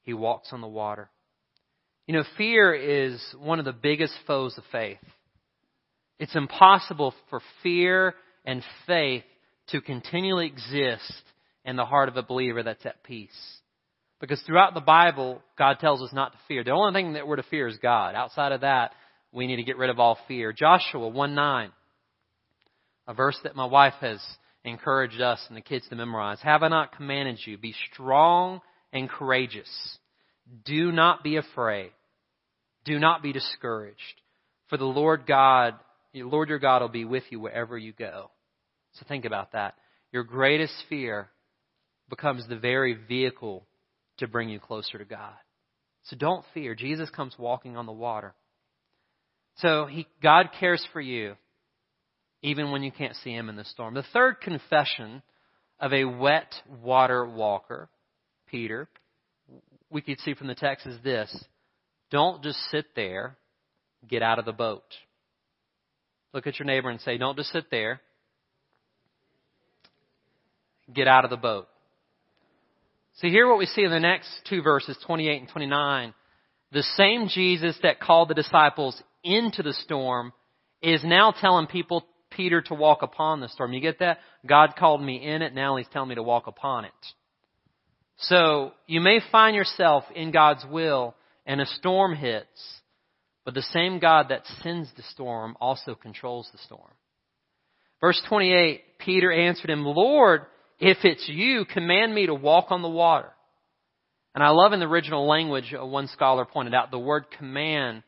He 0.03 0.15
walks 0.15 0.49
on 0.53 0.61
the 0.61 0.69
water. 0.69 1.11
You 2.07 2.15
know, 2.15 2.25
fear 2.37 2.75
is 2.75 3.23
one 3.39 3.59
of 3.59 3.65
the 3.65 3.73
biggest 3.73 4.15
foes 4.27 4.57
of 4.59 4.65
faith. 4.73 4.99
It's 6.19 6.35
impossible 6.35 7.15
for 7.29 7.41
fear 7.63 8.15
and 8.45 8.63
faith 8.87 9.25
to 9.69 9.81
continually 9.81 10.47
exist 10.47 11.23
in 11.65 11.77
the 11.77 11.85
heart 11.85 12.09
of 12.09 12.17
a 12.17 12.23
believer 12.23 12.63
that's 12.63 12.85
at 12.85 13.03
peace. 13.05 13.31
Because 14.21 14.43
throughout 14.43 14.75
the 14.75 14.81
Bible, 14.81 15.41
God 15.57 15.79
tells 15.81 16.03
us 16.03 16.13
not 16.13 16.33
to 16.33 16.39
fear. 16.47 16.63
The 16.63 16.73
only 16.73 16.93
thing 16.93 17.15
that 17.15 17.27
we're 17.27 17.37
to 17.37 17.43
fear 17.45 17.67
is 17.69 17.79
God. 17.79 18.15
Outside 18.15 18.53
of 18.53 18.61
that, 18.63 18.93
we 19.33 19.47
need 19.47 19.57
to 19.57 19.63
get 19.63 19.79
rid 19.79 19.89
of 19.89 19.99
all 19.99 20.19
fear. 20.29 20.53
Joshua 20.53 21.09
1 21.09 21.35
9, 21.35 21.71
a 23.07 23.15
verse 23.15 23.39
that 23.45 23.57
my 23.57 23.65
wife 23.65 23.95
has 24.01 24.21
encouraged 24.65 25.21
us 25.21 25.41
and 25.49 25.57
the 25.57 25.63
kids 25.63 25.89
to 25.89 25.97
memorize. 25.97 26.39
Have 26.43 26.63
I 26.63 26.69
not 26.69 26.97
commanded 26.97 27.39
you? 27.47 27.57
Be 27.57 27.75
strong 27.93 28.61
and 28.93 29.09
courageous. 29.09 29.69
Do 30.65 30.93
not 30.93 31.23
be 31.23 31.37
afraid. 31.37 31.93
Do 32.85 32.99
not 32.99 33.23
be 33.23 33.33
discouraged. 33.33 33.99
For 34.69 34.77
the 34.77 34.85
Lord 34.85 35.27
God, 35.27 35.75
Lord 36.15 36.49
your 36.49 36.59
God 36.59 36.83
will 36.83 36.89
be 36.89 37.05
with 37.05 37.25
you 37.31 37.41
wherever 37.41 37.77
you 37.77 37.93
go. 37.93 38.31
So 38.95 39.07
think 39.09 39.25
about 39.25 39.53
that. 39.53 39.75
Your 40.13 40.25
greatest 40.25 40.75
fear 40.89 41.29
becomes 42.09 42.49
the 42.49 42.57
very 42.57 42.95
vehicle 42.95 43.65
to 44.19 44.27
bring 44.27 44.49
you 44.49 44.59
closer 44.59 44.99
to 44.99 45.05
God. 45.05 45.35
So 46.05 46.17
don't 46.17 46.45
fear. 46.55 46.75
Jesus 46.75 47.11
comes 47.11 47.35
walking 47.39 47.77
on 47.77 47.87
the 47.87 47.93
water. 47.93 48.35
So 49.57 49.87
he, 49.87 50.07
God 50.23 50.51
cares 50.59 50.85
for 50.93 51.01
you 51.01 51.37
even 52.43 52.71
when 52.71 52.83
you 52.83 52.91
can't 52.91 53.17
see 53.17 53.33
him 53.33 53.49
in 53.49 53.57
the 53.57 53.65
storm. 53.65 53.95
The 53.95 54.05
third 54.13 54.41
confession 54.41 55.23
of 55.79 55.93
a 55.93 56.05
wet 56.05 56.53
water 56.83 57.27
walker, 57.27 57.89
Peter, 58.51 58.89
we 59.91 60.01
could 60.01 60.21
see 60.21 60.35
from 60.35 60.47
the 60.47 60.55
text 60.55 60.87
is 60.87 61.03
this. 61.03 61.45
Don't 62.11 62.43
just 62.43 62.59
sit 62.71 62.87
there, 62.97 63.37
get 64.09 64.23
out 64.23 64.39
of 64.39 64.45
the 64.45 64.53
boat. 64.53 64.85
Look 66.33 66.47
at 66.47 66.59
your 66.59 66.67
neighbor 66.67 66.91
and 66.91 67.01
say, 67.01 67.19
don't 67.19 67.37
just 67.37 67.53
sit 67.53 67.71
there, 67.71 68.01
get 70.93 71.09
out 71.09 71.25
of 71.25 71.31
the 71.31 71.37
boat. 71.37 71.67
See, 73.15 73.29
here 73.29 73.49
what 73.49 73.59
we 73.59 73.67
see 73.67 73.83
in 73.83 73.91
the 73.91 74.01
next 74.01 74.29
two 74.49 74.63
verses, 74.63 74.97
28 75.07 75.41
and 75.41 75.49
29. 75.51 76.15
The 76.73 76.83
same 76.83 77.29
Jesus 77.29 77.77
that 77.83 78.01
called 78.01 78.29
the 78.29 78.35
disciples 78.35 79.01
into 79.25 79.63
the 79.63 79.73
storm 79.73 80.33
is 80.81 81.03
now 81.05 81.33
telling 81.33 81.67
people, 81.67 82.07
Peter 82.31 82.63
to 82.63 82.75
walk 82.75 83.03
upon 83.03 83.41
the 83.41 83.49
storm. 83.49 83.73
You 83.73 83.81
get 83.81 83.99
that? 83.99 84.19
God 84.47 84.75
called 84.79 85.03
me 85.03 85.17
in 85.17 85.43
it, 85.43 85.53
now 85.53 85.77
he's 85.77 85.89
telling 85.93 86.09
me 86.09 86.15
to 86.15 86.23
walk 86.23 86.47
upon 86.47 86.85
it. 86.85 86.93
So, 88.25 88.73
you 88.87 89.01
may 89.01 89.21
find 89.33 89.57
yourself 89.57 90.05
in 90.15 90.31
God's 90.31 90.65
will 90.71 91.15
and 91.47 91.61
a 91.61 91.67
storm 91.67 92.15
hits, 92.15 92.81
but 93.45 93.55
the 93.55 93.63
same 93.63 93.99
God 93.99 94.27
that 94.29 94.47
sends 94.63 94.91
the 94.95 95.03
storm 95.05 95.57
also 95.61 95.95
controls 95.95 96.49
the 96.53 96.59
storm. 96.59 96.93
Verse 98.01 98.21
28, 98.29 98.83
Peter 98.99 99.33
answered 99.33 99.71
him, 99.71 99.85
Lord, 99.85 100.43
if 100.79 100.99
it's 101.05 101.29
you, 101.29 101.65
command 101.65 102.15
me 102.15 102.27
to 102.27 102.35
walk 102.35 102.67
on 102.71 102.83
the 102.83 102.89
water. 102.89 103.31
And 104.35 104.45
I 104.45 104.51
love 104.51 104.73
in 104.73 104.81
the 104.81 104.87
original 104.87 105.27
language, 105.27 105.75
uh, 105.79 105.85
one 105.85 106.07
scholar 106.09 106.45
pointed 106.45 106.75
out, 106.75 106.91
the 106.91 106.99
word 106.99 107.25
command 107.37 108.03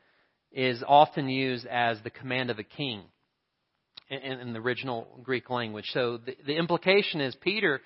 is 0.53 0.83
often 0.87 1.29
used 1.29 1.67
as 1.67 1.99
the 2.05 2.11
command 2.11 2.51
of 2.51 2.59
a 2.59 2.65
king 2.65 3.03
in, 4.09 4.41
in 4.41 4.53
the 4.53 4.61
original 4.61 5.07
Greek 5.23 5.51
language. 5.51 5.87
So 5.93 6.19
the, 6.19 6.37
the 6.47 6.57
implication 6.57 7.21
is 7.21 7.35
Peter 7.41 7.81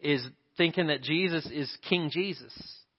is 0.00 0.26
thinking 0.58 0.88
that 0.88 1.02
Jesus 1.02 1.48
is 1.50 1.74
King 1.88 2.10
Jesus. 2.12 2.52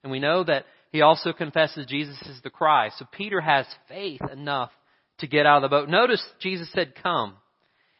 And 0.03 0.11
we 0.11 0.19
know 0.19 0.43
that 0.43 0.65
he 0.91 1.01
also 1.01 1.33
confesses 1.33 1.85
Jesus 1.85 2.19
is 2.23 2.41
the 2.41 2.49
Christ. 2.49 2.97
So 2.97 3.05
Peter 3.11 3.39
has 3.41 3.67
faith 3.87 4.21
enough 4.31 4.71
to 5.19 5.27
get 5.27 5.45
out 5.45 5.57
of 5.57 5.69
the 5.69 5.75
boat. 5.75 5.89
Notice 5.89 6.25
Jesus 6.39 6.71
said, 6.71 6.93
come. 7.03 7.35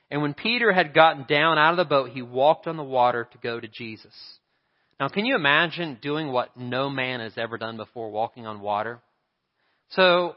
And 0.10 0.22
when 0.24 0.34
Peter 0.34 0.72
had 0.72 0.95
gotten 0.95 1.26
down 1.30 1.60
out 1.60 1.74
of 1.74 1.78
the 1.78 1.86
boat, 1.86 2.10
he 2.10 2.24
walked 2.24 2.65
on 2.65 2.78
the 2.78 2.84
water 2.84 3.28
to 3.32 3.38
go 3.38 3.60
to 3.60 3.67
Jesus. 3.67 4.13
Now, 5.00 5.08
can 5.08 5.26
you 5.26 5.36
imagine 5.36 6.00
doing 6.02 6.32
what 6.32 6.58
no 6.58 6.89
man 6.89 7.19
has 7.19 7.34
ever 7.38 7.58
done 7.58 7.78
before, 7.78 8.10
walking 8.10 8.48
on 8.48 8.60
water? 8.60 9.00
So, 9.91 10.36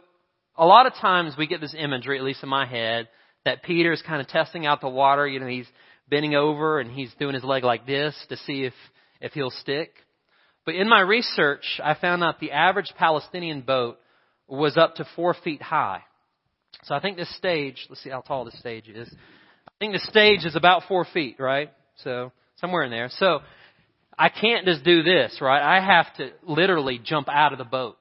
a 0.57 0.67
lot 0.67 0.87
of 0.87 0.93
times 0.95 1.35
we 1.37 1.47
get 1.47 1.61
this 1.61 1.75
imagery, 1.77 2.19
at 2.19 2.25
least 2.25 2.43
in 2.43 2.49
my 2.49 2.67
head, 2.67 3.09
that 3.45 3.63
Peter 3.63 3.93
is 3.93 4.03
kind 4.03 4.21
of 4.21 4.29
testing 4.29 4.67
out 4.67 4.81
the 4.81 4.89
water. 4.89 5.27
You 5.27 5.41
know, 5.41 5.47
he's 5.47 5.67
bending 6.09 6.35
over 6.35 6.79
and 6.79 6.91
he's 6.91 7.13
doing 7.19 7.35
his 7.35 7.43
leg 7.43 7.65
like 7.65 7.87
this 7.87 8.15
to 8.29 8.37
see 8.37 8.65
if, 8.65 8.75
if 9.23 9.33
he'll 9.33 9.51
stick. 9.51 9.95
But 10.67 10.75
in 10.75 10.89
my 10.89 11.01
research, 11.01 11.81
I 11.83 11.95
found 11.95 12.23
out 12.23 12.41
the 12.41 12.53
average 12.53 12.93
Palestinian 12.99 13.63
boat 13.63 13.99
was 14.47 14.77
up 14.77 14.97
to 14.97 15.07
four 15.17 15.35
feet 15.43 15.63
high. 15.63 16.03
So 16.85 16.95
I 16.95 17.01
think 17.01 17.17
this 17.17 17.35
stage, 17.37 17.87
let's 17.89 18.03
see 18.03 18.11
how 18.11 18.21
tall 18.21 18.45
this 18.45 18.59
stage 18.59 18.89
is. 18.89 19.09
I 19.67 19.73
think 19.79 19.95
the 19.95 20.01
stage 20.11 20.45
is 20.45 20.57
about 20.57 20.83
four 20.89 21.07
feet, 21.13 21.37
right? 21.39 21.73
So 22.05 22.33
somewhere 22.57 22.83
in 22.83 22.91
there. 22.91 23.09
So 23.19 23.41
I 24.19 24.29
can't 24.29 24.67
just 24.67 24.85
do 24.85 25.03
this, 25.03 25.39
right? 25.41 25.63
I 25.63 25.85
have 25.85 26.15
to 26.17 26.31
literally 26.47 27.01
jump 27.03 27.29
out 27.29 27.53
of 27.53 27.59
the 27.59 27.65
boat. 27.65 27.99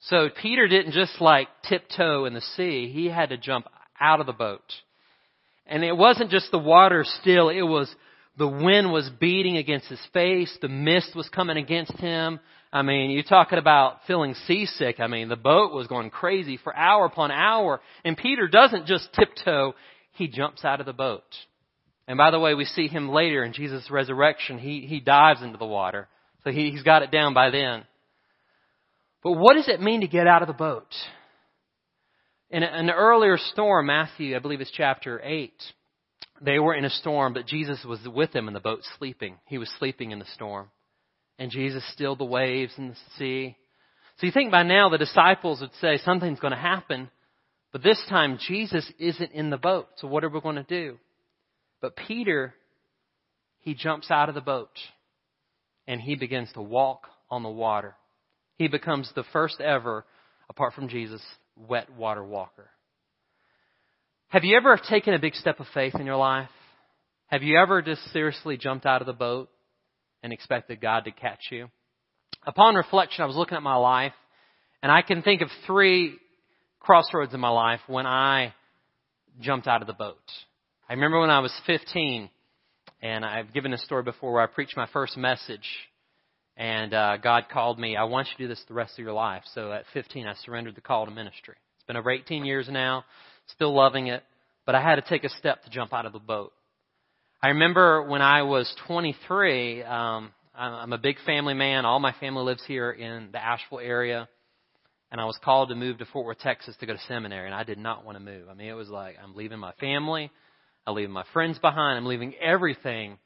So 0.00 0.28
Peter 0.42 0.68
didn't 0.68 0.92
just 0.92 1.20
like 1.20 1.48
tiptoe 1.68 2.24
in 2.24 2.34
the 2.34 2.40
sea. 2.40 2.90
He 2.92 3.06
had 3.06 3.30
to 3.30 3.36
jump 3.36 3.66
out 4.00 4.20
of 4.20 4.26
the 4.26 4.32
boat. 4.32 4.64
And 5.66 5.84
it 5.84 5.96
wasn't 5.96 6.30
just 6.30 6.50
the 6.50 6.58
water 6.58 7.04
still, 7.20 7.48
it 7.48 7.62
was 7.62 7.94
the 8.40 8.48
wind 8.48 8.90
was 8.90 9.06
beating 9.20 9.58
against 9.58 9.88
his 9.88 10.00
face, 10.14 10.50
the 10.62 10.68
mist 10.68 11.14
was 11.14 11.28
coming 11.28 11.58
against 11.58 11.92
him. 11.98 12.40
I 12.72 12.80
mean, 12.80 13.10
you're 13.10 13.22
talking 13.22 13.58
about 13.58 13.98
feeling 14.06 14.34
seasick. 14.46 14.98
I 14.98 15.08
mean, 15.08 15.28
the 15.28 15.36
boat 15.36 15.74
was 15.74 15.88
going 15.88 16.08
crazy 16.08 16.56
for 16.56 16.74
hour 16.74 17.04
upon 17.04 17.30
hour. 17.30 17.82
And 18.02 18.16
Peter 18.16 18.48
doesn't 18.48 18.86
just 18.86 19.12
tiptoe, 19.12 19.74
he 20.12 20.26
jumps 20.26 20.64
out 20.64 20.80
of 20.80 20.86
the 20.86 20.94
boat. 20.94 21.22
And 22.08 22.16
by 22.16 22.30
the 22.30 22.40
way, 22.40 22.54
we 22.54 22.64
see 22.64 22.88
him 22.88 23.10
later 23.10 23.44
in 23.44 23.52
Jesus' 23.52 23.90
resurrection. 23.90 24.58
He, 24.58 24.86
he 24.86 25.00
dives 25.00 25.42
into 25.42 25.58
the 25.58 25.66
water. 25.66 26.08
So 26.42 26.50
he, 26.50 26.70
he's 26.70 26.82
got 26.82 27.02
it 27.02 27.10
down 27.10 27.34
by 27.34 27.50
then. 27.50 27.84
But 29.22 29.32
what 29.32 29.52
does 29.52 29.68
it 29.68 29.82
mean 29.82 30.00
to 30.00 30.08
get 30.08 30.26
out 30.26 30.40
of 30.40 30.48
the 30.48 30.54
boat? 30.54 30.88
In 32.48 32.62
an 32.62 32.88
earlier 32.88 33.36
storm, 33.36 33.88
Matthew, 33.88 34.34
I 34.34 34.38
believe 34.38 34.62
it's 34.62 34.72
chapter 34.74 35.20
8, 35.22 35.52
they 36.40 36.58
were 36.58 36.74
in 36.74 36.84
a 36.84 36.90
storm, 36.90 37.34
but 37.34 37.46
Jesus 37.46 37.84
was 37.84 38.00
with 38.06 38.32
them 38.32 38.48
in 38.48 38.54
the 38.54 38.60
boat 38.60 38.80
sleeping. 38.98 39.36
He 39.46 39.58
was 39.58 39.70
sleeping 39.78 40.10
in 40.10 40.18
the 40.18 40.26
storm. 40.34 40.70
And 41.38 41.50
Jesus 41.50 41.84
stilled 41.92 42.18
the 42.18 42.24
waves 42.24 42.72
in 42.76 42.88
the 42.88 42.96
sea. 43.18 43.56
So 44.18 44.26
you 44.26 44.32
think 44.32 44.50
by 44.50 44.62
now 44.62 44.88
the 44.88 44.98
disciples 44.98 45.60
would 45.60 45.74
say 45.80 45.98
something's 45.98 46.40
going 46.40 46.52
to 46.52 46.58
happen, 46.58 47.10
but 47.72 47.82
this 47.82 48.02
time 48.08 48.38
Jesus 48.46 48.90
isn't 48.98 49.32
in 49.32 49.50
the 49.50 49.56
boat. 49.56 49.88
So 49.96 50.08
what 50.08 50.24
are 50.24 50.28
we 50.28 50.40
going 50.40 50.56
to 50.56 50.62
do? 50.62 50.98
But 51.80 51.96
Peter, 51.96 52.54
he 53.60 53.74
jumps 53.74 54.10
out 54.10 54.28
of 54.28 54.34
the 54.34 54.40
boat 54.40 54.70
and 55.86 56.00
he 56.00 56.14
begins 56.14 56.52
to 56.52 56.62
walk 56.62 57.06
on 57.30 57.42
the 57.42 57.48
water. 57.48 57.96
He 58.56 58.68
becomes 58.68 59.10
the 59.14 59.24
first 59.32 59.60
ever, 59.60 60.04
apart 60.50 60.74
from 60.74 60.88
Jesus, 60.88 61.22
wet 61.56 61.88
water 61.96 62.22
walker. 62.22 62.68
Have 64.30 64.44
you 64.44 64.56
ever 64.56 64.78
taken 64.88 65.12
a 65.12 65.18
big 65.18 65.34
step 65.34 65.58
of 65.58 65.66
faith 65.74 65.96
in 65.96 66.06
your 66.06 66.14
life? 66.14 66.48
Have 67.26 67.42
you 67.42 67.58
ever 67.58 67.82
just 67.82 68.12
seriously 68.12 68.56
jumped 68.56 68.86
out 68.86 69.02
of 69.02 69.06
the 69.08 69.12
boat 69.12 69.50
and 70.22 70.32
expected 70.32 70.80
God 70.80 71.06
to 71.06 71.10
catch 71.10 71.48
you? 71.50 71.66
Upon 72.46 72.76
reflection, 72.76 73.24
I 73.24 73.26
was 73.26 73.34
looking 73.34 73.56
at 73.56 73.62
my 73.64 73.74
life 73.74 74.12
and 74.84 74.92
I 74.92 75.02
can 75.02 75.22
think 75.22 75.42
of 75.42 75.48
three 75.66 76.14
crossroads 76.78 77.34
in 77.34 77.40
my 77.40 77.48
life 77.48 77.80
when 77.88 78.06
I 78.06 78.54
jumped 79.40 79.66
out 79.66 79.80
of 79.80 79.88
the 79.88 79.94
boat. 79.94 80.22
I 80.88 80.92
remember 80.92 81.18
when 81.18 81.30
I 81.30 81.40
was 81.40 81.52
15 81.66 82.30
and 83.02 83.24
I've 83.24 83.52
given 83.52 83.72
a 83.72 83.78
story 83.78 84.04
before 84.04 84.34
where 84.34 84.42
I 84.42 84.46
preached 84.46 84.76
my 84.76 84.86
first 84.92 85.16
message 85.16 85.68
and 86.56 86.94
uh, 86.94 87.16
God 87.16 87.46
called 87.52 87.80
me, 87.80 87.96
I 87.96 88.04
want 88.04 88.28
you 88.28 88.36
to 88.36 88.44
do 88.44 88.48
this 88.48 88.62
the 88.68 88.74
rest 88.74 88.92
of 88.92 89.04
your 89.04 89.12
life. 89.12 89.42
So 89.54 89.72
at 89.72 89.86
15, 89.92 90.28
I 90.28 90.34
surrendered 90.44 90.76
the 90.76 90.82
call 90.82 91.06
to 91.06 91.10
ministry. 91.10 91.56
It's 91.78 91.86
been 91.88 91.96
over 91.96 92.12
18 92.12 92.44
years 92.44 92.68
now 92.70 93.04
still 93.54 93.74
loving 93.74 94.08
it, 94.08 94.22
but 94.66 94.74
I 94.74 94.82
had 94.82 94.96
to 94.96 95.02
take 95.02 95.24
a 95.24 95.28
step 95.30 95.64
to 95.64 95.70
jump 95.70 95.92
out 95.92 96.06
of 96.06 96.12
the 96.12 96.18
boat. 96.18 96.52
I 97.42 97.48
remember 97.48 98.02
when 98.02 98.22
I 98.22 98.42
was 98.42 98.72
23, 98.86 99.82
um, 99.82 100.30
I'm 100.54 100.92
a 100.92 100.98
big 100.98 101.16
family 101.24 101.54
man. 101.54 101.86
All 101.86 101.98
my 101.98 102.14
family 102.20 102.42
lives 102.42 102.62
here 102.66 102.90
in 102.90 103.30
the 103.32 103.42
Asheville 103.42 103.80
area. 103.80 104.28
And 105.10 105.20
I 105.20 105.24
was 105.24 105.38
called 105.42 105.70
to 105.70 105.74
move 105.74 105.98
to 105.98 106.04
Fort 106.06 106.26
Worth, 106.26 106.38
Texas 106.38 106.76
to 106.78 106.86
go 106.86 106.92
to 106.92 106.98
seminary, 107.08 107.46
and 107.46 107.54
I 107.54 107.64
did 107.64 107.78
not 107.78 108.04
want 108.04 108.16
to 108.16 108.22
move. 108.22 108.48
I 108.48 108.54
mean, 108.54 108.68
it 108.68 108.74
was 108.74 108.88
like, 108.88 109.16
I'm 109.20 109.34
leaving 109.34 109.58
my 109.58 109.72
family. 109.80 110.30
I'm 110.86 110.94
leaving 110.94 111.12
my 111.12 111.24
friends 111.32 111.58
behind. 111.58 111.98
I'm 111.98 112.06
leaving 112.06 112.34
everything. 112.40 113.18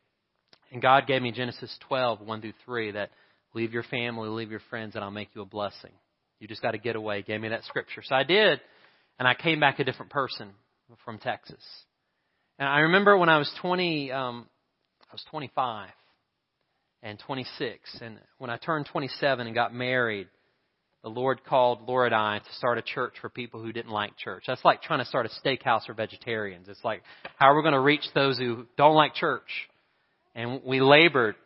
And 0.73 0.81
God 0.81 1.07
gave 1.07 1.21
me 1.21 1.31
Genesis 1.31 1.77
12, 1.89 2.21
1 2.21 2.41
through 2.41 2.53
3, 2.65 2.93
that 2.93 3.11
leave 3.53 3.73
your 3.73 3.83
family, 3.83 4.29
leave 4.29 4.51
your 4.51 4.63
friends, 4.71 4.95
and 4.95 5.05
I'll 5.05 5.11
make 5.11 5.29
you 5.35 5.43
a 5.43 5.47
blessing. 5.47 5.93
You 6.41 6.49
just 6.49 6.63
got 6.63 6.73
to 6.73 6.79
get 6.79 6.97
away. 6.97 7.19
He 7.19 7.23
gave 7.23 7.41
me 7.41 7.49
that 7.49 7.65
scripture. 7.65 8.03
So 8.05 8.15
I 8.15 8.25
did. 8.25 8.61
And 9.19 9.29
I 9.29 9.35
came 9.35 9.61
back 9.61 9.79
a 9.79 9.85
different 9.85 10.11
person 10.11 10.51
from 11.05 11.19
Texas. 11.19 11.63
And 12.59 12.69
I 12.69 12.81
remember 12.81 13.17
when 13.17 13.29
I 13.29 13.39
was 13.39 13.51
20, 13.61 14.13
um, 14.13 14.47
I 15.11 15.15
was 15.15 15.25
25 15.31 15.91
and 17.03 17.19
26. 17.19 17.99
And 18.01 18.19
when 18.39 18.51
I 18.51 18.57
turned 18.57 18.87
27 18.87 19.47
and 19.47 19.55
got 19.55 19.75
married, 19.75 20.29
the 21.03 21.11
Lord 21.11 21.45
called 21.45 21.87
Laura 21.87 22.07
and 22.07 22.15
I 22.15 22.39
to 22.39 22.55
start 22.55 22.79
a 22.79 22.83
church 22.83 23.15
for 23.21 23.29
people 23.29 23.63
who 23.63 23.73
didn't 23.73 23.91
like 23.91 24.17
church. 24.17 24.45
That's 24.47 24.65
like 24.65 24.83
trying 24.83 25.01
to 25.01 25.05
start 25.05 25.27
a 25.27 25.47
steakhouse 25.47 25.85
for 25.85 25.93
vegetarians. 25.93 26.69
It's 26.69 26.83
like, 26.83 27.03
how 27.37 27.53
are 27.53 27.57
we 27.57 27.63
going 27.63 27.75
to 27.75 27.81
reach 27.81 28.05
those 28.15 28.39
who 28.39 28.67
don't 28.79 28.95
like 28.95 29.15
church? 29.15 29.69
And 30.35 30.63
we 30.65 30.81
labored 30.81 31.37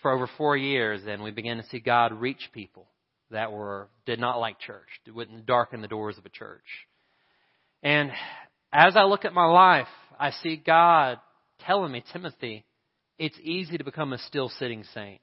for 0.00 0.10
over 0.10 0.28
four 0.38 0.56
years 0.56 1.02
and 1.06 1.22
we 1.22 1.30
began 1.30 1.58
to 1.58 1.66
see 1.66 1.78
God 1.78 2.12
reach 2.12 2.48
people 2.52 2.86
that 3.30 3.52
were, 3.52 3.88
did 4.06 4.18
not 4.18 4.38
like 4.38 4.58
church, 4.60 4.88
wouldn't 5.12 5.44
darken 5.44 5.82
the 5.82 5.88
doors 5.88 6.16
of 6.16 6.24
a 6.24 6.30
church. 6.30 6.64
And 7.86 8.10
as 8.72 8.96
I 8.96 9.04
look 9.04 9.24
at 9.24 9.32
my 9.32 9.44
life, 9.44 9.86
I 10.18 10.32
see 10.32 10.56
God 10.56 11.20
telling 11.60 11.92
me, 11.92 12.02
Timothy, 12.12 12.64
it's 13.16 13.38
easy 13.40 13.78
to 13.78 13.84
become 13.84 14.12
a 14.12 14.18
still 14.18 14.48
sitting 14.58 14.82
saint. 14.92 15.20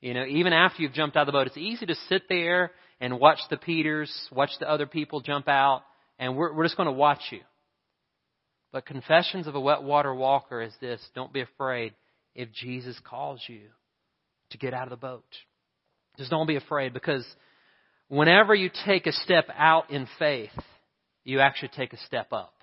You 0.00 0.12
know, 0.12 0.24
even 0.26 0.52
after 0.52 0.82
you've 0.82 0.92
jumped 0.92 1.16
out 1.16 1.20
of 1.20 1.26
the 1.26 1.32
boat, 1.32 1.46
it's 1.46 1.56
easy 1.56 1.86
to 1.86 1.94
sit 2.08 2.22
there 2.28 2.72
and 3.00 3.20
watch 3.20 3.38
the 3.48 3.56
Peters, 3.56 4.12
watch 4.32 4.50
the 4.58 4.68
other 4.68 4.86
people 4.86 5.20
jump 5.20 5.46
out, 5.46 5.82
and 6.18 6.36
we're, 6.36 6.52
we're 6.52 6.64
just 6.64 6.76
going 6.76 6.88
to 6.88 6.92
watch 6.92 7.20
you. 7.30 7.42
But 8.72 8.86
confessions 8.86 9.46
of 9.46 9.54
a 9.54 9.60
wet 9.60 9.84
water 9.84 10.12
walker 10.12 10.62
is 10.62 10.72
this 10.80 11.00
don't 11.14 11.32
be 11.32 11.42
afraid 11.42 11.94
if 12.34 12.48
Jesus 12.50 12.98
calls 13.04 13.40
you 13.46 13.60
to 14.50 14.58
get 14.58 14.74
out 14.74 14.88
of 14.88 14.90
the 14.90 14.96
boat. 14.96 15.22
Just 16.18 16.32
don't 16.32 16.48
be 16.48 16.56
afraid 16.56 16.92
because 16.92 17.24
whenever 18.08 18.52
you 18.52 18.68
take 18.84 19.06
a 19.06 19.12
step 19.12 19.46
out 19.56 19.92
in 19.92 20.08
faith, 20.18 20.50
you 21.24 21.40
actually 21.40 21.70
take 21.76 21.92
a 21.92 21.98
step 21.98 22.32
up. 22.32 22.54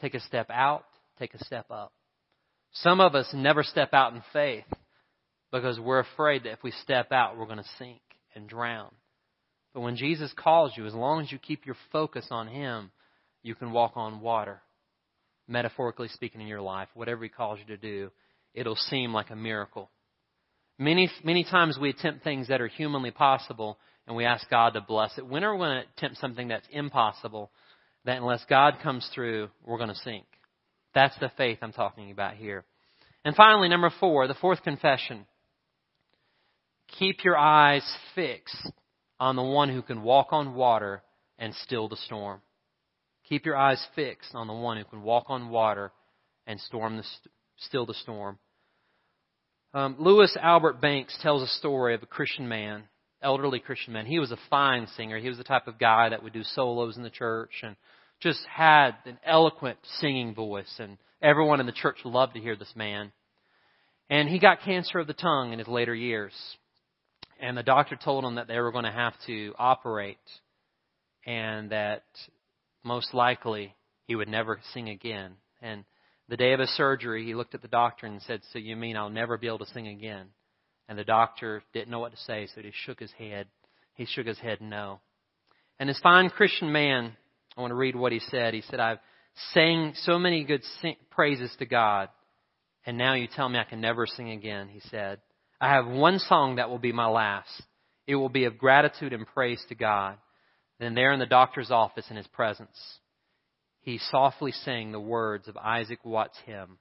Take 0.00 0.14
a 0.14 0.20
step 0.20 0.48
out, 0.50 0.84
take 1.18 1.34
a 1.34 1.44
step 1.44 1.66
up. 1.70 1.92
Some 2.72 3.00
of 3.00 3.14
us 3.14 3.28
never 3.34 3.62
step 3.62 3.92
out 3.92 4.14
in 4.14 4.22
faith 4.32 4.64
because 5.50 5.78
we're 5.78 6.00
afraid 6.00 6.44
that 6.44 6.52
if 6.52 6.62
we 6.62 6.70
step 6.70 7.12
out, 7.12 7.36
we're 7.36 7.46
going 7.46 7.58
to 7.58 7.64
sink 7.78 8.00
and 8.34 8.48
drown. 8.48 8.90
But 9.74 9.82
when 9.82 9.96
Jesus 9.96 10.32
calls 10.36 10.72
you, 10.76 10.86
as 10.86 10.94
long 10.94 11.22
as 11.22 11.30
you 11.30 11.38
keep 11.38 11.66
your 11.66 11.76
focus 11.92 12.26
on 12.30 12.48
Him, 12.48 12.90
you 13.42 13.54
can 13.54 13.72
walk 13.72 13.92
on 13.96 14.20
water. 14.20 14.60
Metaphorically 15.48 16.08
speaking, 16.08 16.40
in 16.40 16.46
your 16.46 16.60
life, 16.60 16.88
whatever 16.94 17.22
He 17.22 17.28
calls 17.28 17.58
you 17.58 17.66
to 17.66 17.76
do, 17.76 18.10
it'll 18.54 18.76
seem 18.76 19.12
like 19.12 19.30
a 19.30 19.36
miracle. 19.36 19.90
Many, 20.78 21.10
many 21.22 21.44
times 21.44 21.78
we 21.80 21.90
attempt 21.90 22.24
things 22.24 22.48
that 22.48 22.60
are 22.60 22.68
humanly 22.68 23.10
possible 23.10 23.78
and 24.06 24.16
we 24.16 24.24
ask 24.24 24.48
God 24.50 24.74
to 24.74 24.80
bless 24.80 25.16
it. 25.18 25.26
When 25.26 25.44
are 25.44 25.54
we 25.54 25.58
going 25.58 25.82
to 25.82 25.88
attempt 25.96 26.18
something 26.18 26.48
that's 26.48 26.66
impossible 26.70 27.50
that 28.04 28.18
unless 28.18 28.44
God 28.48 28.78
comes 28.82 29.08
through, 29.14 29.48
we're 29.64 29.78
going 29.78 29.88
to 29.88 29.94
sink. 29.94 30.24
That's 30.94 31.18
the 31.20 31.30
faith 31.36 31.58
I'm 31.62 31.72
talking 31.72 32.10
about 32.10 32.34
here. 32.34 32.64
And 33.24 33.36
finally, 33.36 33.68
number 33.68 33.92
four, 34.00 34.26
the 34.26 34.34
fourth 34.34 34.62
confession. 34.62 35.26
Keep 36.98 37.24
your 37.24 37.38
eyes 37.38 37.88
fixed 38.14 38.70
on 39.20 39.36
the 39.36 39.42
one 39.42 39.68
who 39.68 39.82
can 39.82 40.02
walk 40.02 40.28
on 40.32 40.54
water 40.54 41.02
and 41.38 41.54
still 41.54 41.88
the 41.88 41.96
storm. 41.96 42.42
Keep 43.28 43.46
your 43.46 43.56
eyes 43.56 43.82
fixed 43.94 44.34
on 44.34 44.46
the 44.46 44.52
one 44.52 44.76
who 44.76 44.84
can 44.84 45.02
walk 45.02 45.26
on 45.28 45.48
water 45.48 45.92
and 46.46 46.60
storm 46.60 46.96
the, 46.96 47.04
still 47.56 47.86
the 47.86 47.94
storm. 47.94 48.38
Um, 49.72 49.96
Louis 49.98 50.36
Albert 50.42 50.80
Banks 50.80 51.16
tells 51.22 51.42
a 51.42 51.46
story 51.46 51.94
of 51.94 52.02
a 52.02 52.06
Christian 52.06 52.46
man, 52.46 52.84
elderly 53.22 53.60
Christian 53.60 53.92
man. 53.92 54.06
He 54.06 54.18
was 54.18 54.32
a 54.32 54.38
fine 54.50 54.86
singer. 54.96 55.18
He 55.18 55.28
was 55.28 55.38
the 55.38 55.44
type 55.44 55.66
of 55.66 55.78
guy 55.78 56.08
that 56.08 56.22
would 56.22 56.32
do 56.32 56.42
solos 56.42 56.96
in 56.96 57.02
the 57.02 57.10
church 57.10 57.50
and 57.62 57.76
just 58.20 58.40
had 58.46 58.92
an 59.04 59.18
eloquent 59.24 59.78
singing 60.00 60.34
voice, 60.34 60.72
and 60.78 60.96
everyone 61.20 61.60
in 61.60 61.66
the 61.66 61.72
church 61.72 61.98
loved 62.04 62.34
to 62.34 62.40
hear 62.40 62.56
this 62.56 62.72
man. 62.76 63.12
And 64.08 64.28
he 64.28 64.38
got 64.38 64.62
cancer 64.62 64.98
of 64.98 65.06
the 65.06 65.14
tongue 65.14 65.52
in 65.52 65.58
his 65.58 65.68
later 65.68 65.94
years. 65.94 66.32
And 67.40 67.56
the 67.56 67.62
doctor 67.62 67.96
told 67.96 68.24
him 68.24 68.36
that 68.36 68.46
they 68.46 68.60
were 68.60 68.70
going 68.70 68.84
to 68.84 68.92
have 68.92 69.14
to 69.26 69.54
operate 69.58 70.18
and 71.26 71.70
that 71.70 72.04
most 72.84 73.14
likely 73.14 73.74
he 74.06 74.14
would 74.14 74.28
never 74.28 74.60
sing 74.72 74.88
again. 74.88 75.32
And 75.60 75.84
the 76.28 76.36
day 76.36 76.52
of 76.52 76.60
his 76.60 76.70
surgery, 76.70 77.24
he 77.24 77.34
looked 77.34 77.54
at 77.54 77.62
the 77.62 77.68
doctor 77.68 78.06
and 78.06 78.22
said, 78.22 78.42
So 78.52 78.58
you 78.58 78.76
mean 78.76 78.96
I'll 78.96 79.10
never 79.10 79.38
be 79.38 79.48
able 79.48 79.58
to 79.58 79.66
sing 79.66 79.88
again? 79.88 80.28
And 80.88 80.98
the 80.98 81.04
doctor 81.04 81.62
didn't 81.72 81.90
know 81.90 82.00
what 82.00 82.12
to 82.12 82.18
say, 82.18 82.48
so 82.54 82.60
he 82.60 82.72
shook 82.84 83.00
his 83.00 83.12
head. 83.12 83.46
He 83.94 84.04
shook 84.04 84.26
his 84.26 84.38
head 84.38 84.60
no. 84.60 85.00
And 85.78 85.88
this 85.88 86.00
fine 86.00 86.30
Christian 86.30 86.72
man 86.72 87.16
I 87.56 87.60
want 87.60 87.70
to 87.70 87.76
read 87.76 87.96
what 87.96 88.12
he 88.12 88.20
said. 88.20 88.54
He 88.54 88.62
said, 88.62 88.80
I've 88.80 88.98
sang 89.52 89.92
so 89.96 90.18
many 90.18 90.44
good 90.44 90.62
praises 91.10 91.54
to 91.58 91.66
God, 91.66 92.08
and 92.86 92.96
now 92.96 93.14
you 93.14 93.26
tell 93.26 93.48
me 93.48 93.58
I 93.58 93.64
can 93.64 93.80
never 93.80 94.06
sing 94.06 94.30
again, 94.30 94.68
he 94.68 94.80
said. 94.90 95.20
I 95.60 95.70
have 95.70 95.86
one 95.86 96.18
song 96.18 96.56
that 96.56 96.70
will 96.70 96.78
be 96.78 96.92
my 96.92 97.06
last. 97.06 97.62
It 98.06 98.16
will 98.16 98.28
be 98.28 98.44
of 98.44 98.58
gratitude 98.58 99.12
and 99.12 99.26
praise 99.26 99.62
to 99.68 99.74
God. 99.74 100.16
Then 100.80 100.94
there 100.94 101.12
in 101.12 101.20
the 101.20 101.26
doctor's 101.26 101.70
office 101.70 102.06
in 102.10 102.16
his 102.16 102.26
presence, 102.28 102.76
he 103.82 103.98
softly 103.98 104.52
sang 104.52 104.90
the 104.90 105.00
words 105.00 105.46
of 105.46 105.56
Isaac 105.56 106.00
Watts' 106.04 106.38
hymn. 106.46 106.78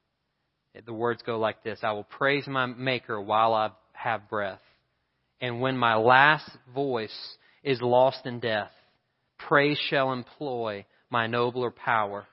The 0.85 0.93
words 0.93 1.21
go 1.23 1.37
like 1.37 1.63
this 1.63 1.79
I 1.83 1.91
will 1.91 2.05
praise 2.05 2.47
my 2.47 2.65
Maker 2.65 3.21
while 3.21 3.53
I 3.53 3.71
have 4.03 4.29
breath. 4.29 4.61
And 5.39 5.61
when 5.61 5.77
my 5.77 5.95
last 5.95 6.49
voice 6.73 7.37
is 7.63 7.81
lost 7.81 8.25
in 8.25 8.39
death, 8.39 8.71
praise 9.37 9.79
shall 9.89 10.11
employ 10.11 10.85
my 11.09 11.27
nobler 11.27 11.71
power. 11.71 12.25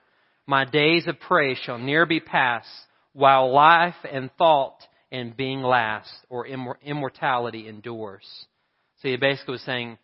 My 0.45 0.65
days 0.65 1.07
of 1.07 1.19
praise 1.19 1.57
shall 1.63 1.77
ne'er 1.77 2.05
be 2.05 2.19
past, 2.19 2.67
while 3.13 3.51
life 3.51 3.95
and 4.11 4.29
thought 4.37 4.77
and 5.11 5.35
being 5.35 5.61
last, 5.61 6.11
or 6.29 6.45
immortality 6.45 7.67
endures. 7.67 8.25
So 9.01 9.07
he 9.07 9.17
basically 9.17 9.53
was 9.53 9.61
saying, 9.63 9.97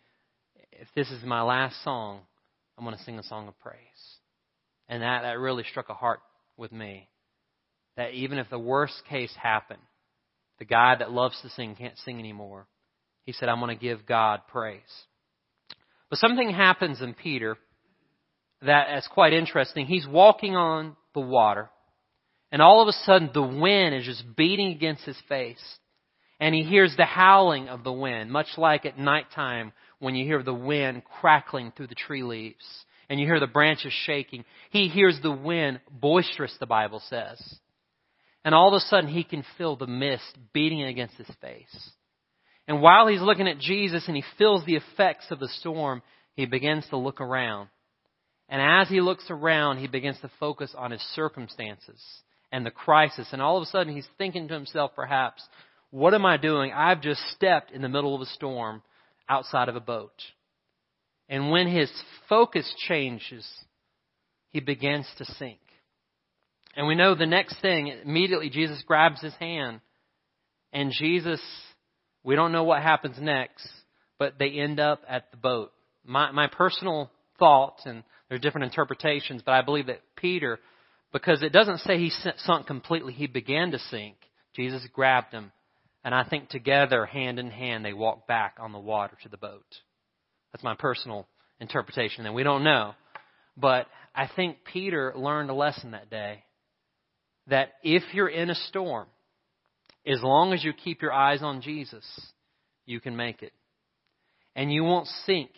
if 0.72 0.88
this 0.94 1.10
is 1.10 1.22
my 1.24 1.42
last 1.42 1.82
song, 1.84 2.20
I'm 2.76 2.84
going 2.84 2.96
to 2.96 3.04
sing 3.04 3.18
a 3.18 3.22
song 3.22 3.48
of 3.48 3.58
praise. 3.60 3.76
And 4.88 5.02
that, 5.02 5.22
that 5.22 5.38
really 5.38 5.64
struck 5.70 5.88
a 5.88 5.94
heart 5.94 6.20
with 6.56 6.72
me. 6.72 7.08
That 7.96 8.12
even 8.12 8.38
if 8.38 8.50
the 8.50 8.58
worst 8.58 9.02
case 9.08 9.32
happened, 9.40 9.80
the 10.58 10.64
guy 10.64 10.96
that 10.98 11.10
loves 11.10 11.40
to 11.42 11.50
sing 11.50 11.74
can't 11.76 11.98
sing 11.98 12.18
anymore. 12.18 12.66
He 13.24 13.32
said, 13.32 13.48
I'm 13.48 13.60
going 13.60 13.76
to 13.76 13.82
give 13.82 14.06
God 14.06 14.40
praise. 14.48 14.80
But 16.08 16.18
something 16.18 16.50
happens 16.50 17.02
in 17.02 17.14
Peter 17.14 17.56
that 18.62 18.96
is 18.96 19.08
quite 19.12 19.32
interesting. 19.32 19.86
He's 19.86 20.06
walking 20.06 20.56
on 20.56 20.96
the 21.14 21.20
water, 21.20 21.68
And 22.52 22.62
all 22.62 22.80
of 22.80 22.88
a 22.88 22.92
sudden, 23.04 23.30
the 23.34 23.42
wind 23.42 23.94
is 23.94 24.04
just 24.04 24.36
beating 24.36 24.68
against 24.68 25.04
his 25.04 25.20
face. 25.28 25.62
And 26.38 26.54
he 26.54 26.62
hears 26.62 26.94
the 26.96 27.04
howling 27.04 27.68
of 27.68 27.82
the 27.82 27.92
wind, 27.92 28.30
much 28.30 28.46
like 28.56 28.86
at 28.86 28.98
nighttime 28.98 29.72
when 29.98 30.14
you 30.14 30.24
hear 30.24 30.42
the 30.42 30.54
wind 30.54 31.02
crackling 31.20 31.72
through 31.72 31.86
the 31.88 31.94
tree 31.94 32.22
leaves 32.22 32.64
and 33.08 33.20
you 33.20 33.26
hear 33.26 33.40
the 33.40 33.46
branches 33.46 33.92
shaking. 34.04 34.44
He 34.70 34.88
hears 34.88 35.18
the 35.22 35.32
wind 35.32 35.80
boisterous, 35.90 36.54
the 36.58 36.66
Bible 36.66 37.02
says. 37.08 37.40
And 38.46 38.54
all 38.54 38.68
of 38.68 38.74
a 38.74 38.80
sudden, 38.80 39.10
he 39.10 39.24
can 39.24 39.44
feel 39.58 39.74
the 39.74 39.88
mist 39.88 40.38
beating 40.52 40.84
against 40.84 41.16
his 41.16 41.26
face. 41.40 41.90
And 42.68 42.80
while 42.80 43.08
he's 43.08 43.20
looking 43.20 43.48
at 43.48 43.58
Jesus 43.58 44.04
and 44.06 44.14
he 44.14 44.22
feels 44.38 44.64
the 44.64 44.76
effects 44.76 45.26
of 45.32 45.40
the 45.40 45.48
storm, 45.48 46.00
he 46.36 46.46
begins 46.46 46.86
to 46.90 46.96
look 46.96 47.20
around. 47.20 47.70
And 48.48 48.62
as 48.62 48.88
he 48.88 49.00
looks 49.00 49.26
around, 49.30 49.78
he 49.78 49.88
begins 49.88 50.20
to 50.20 50.30
focus 50.38 50.72
on 50.78 50.92
his 50.92 51.00
circumstances 51.16 52.00
and 52.52 52.64
the 52.64 52.70
crisis. 52.70 53.26
And 53.32 53.42
all 53.42 53.56
of 53.56 53.64
a 53.64 53.66
sudden, 53.66 53.92
he's 53.92 54.06
thinking 54.16 54.46
to 54.46 54.54
himself, 54.54 54.92
perhaps, 54.94 55.42
what 55.90 56.14
am 56.14 56.24
I 56.24 56.36
doing? 56.36 56.70
I've 56.72 57.00
just 57.00 57.22
stepped 57.34 57.72
in 57.72 57.82
the 57.82 57.88
middle 57.88 58.14
of 58.14 58.20
a 58.20 58.26
storm 58.26 58.80
outside 59.28 59.68
of 59.68 59.74
a 59.74 59.80
boat. 59.80 60.22
And 61.28 61.50
when 61.50 61.66
his 61.66 61.90
focus 62.28 62.72
changes, 62.86 63.44
he 64.50 64.60
begins 64.60 65.08
to 65.18 65.24
sink. 65.24 65.58
And 66.76 66.86
we 66.86 66.94
know 66.94 67.14
the 67.14 67.26
next 67.26 67.60
thing, 67.62 67.88
immediately 67.88 68.50
Jesus 68.50 68.82
grabs 68.86 69.22
his 69.22 69.34
hand. 69.34 69.80
And 70.72 70.92
Jesus, 70.92 71.40
we 72.22 72.36
don't 72.36 72.52
know 72.52 72.64
what 72.64 72.82
happens 72.82 73.16
next, 73.18 73.66
but 74.18 74.34
they 74.38 74.50
end 74.50 74.78
up 74.78 75.02
at 75.08 75.30
the 75.30 75.38
boat. 75.38 75.72
My, 76.04 76.30
my 76.32 76.48
personal 76.48 77.10
thought, 77.38 77.78
and 77.86 78.04
there 78.28 78.36
are 78.36 78.40
different 78.40 78.66
interpretations, 78.66 79.42
but 79.44 79.52
I 79.52 79.62
believe 79.62 79.86
that 79.86 80.02
Peter, 80.16 80.58
because 81.12 81.42
it 81.42 81.52
doesn't 81.52 81.78
say 81.78 81.98
he 81.98 82.12
sunk 82.38 82.66
completely, 82.66 83.14
he 83.14 83.26
began 83.26 83.70
to 83.70 83.78
sink. 83.78 84.16
Jesus 84.54 84.86
grabbed 84.92 85.32
him. 85.32 85.52
And 86.04 86.14
I 86.14 86.24
think 86.24 86.50
together, 86.50 87.06
hand 87.06 87.38
in 87.38 87.50
hand, 87.50 87.84
they 87.84 87.94
walked 87.94 88.28
back 88.28 88.56
on 88.60 88.72
the 88.72 88.78
water 88.78 89.16
to 89.22 89.28
the 89.30 89.38
boat. 89.38 89.64
That's 90.52 90.62
my 90.62 90.74
personal 90.74 91.26
interpretation, 91.58 92.26
and 92.26 92.34
we 92.34 92.42
don't 92.42 92.64
know. 92.64 92.94
But 93.56 93.86
I 94.14 94.28
think 94.36 94.58
Peter 94.70 95.14
learned 95.16 95.50
a 95.50 95.54
lesson 95.54 95.92
that 95.92 96.10
day 96.10 96.44
that 97.48 97.74
if 97.82 98.02
you're 98.12 98.28
in 98.28 98.50
a 98.50 98.54
storm, 98.54 99.06
as 100.06 100.22
long 100.22 100.52
as 100.52 100.62
you 100.62 100.72
keep 100.72 101.02
your 101.02 101.12
eyes 101.12 101.42
on 101.42 101.60
Jesus, 101.60 102.04
you 102.84 103.00
can 103.00 103.16
make 103.16 103.42
it. 103.42 103.52
And 104.54 104.72
you 104.72 104.84
won't 104.84 105.08
sink, 105.26 105.50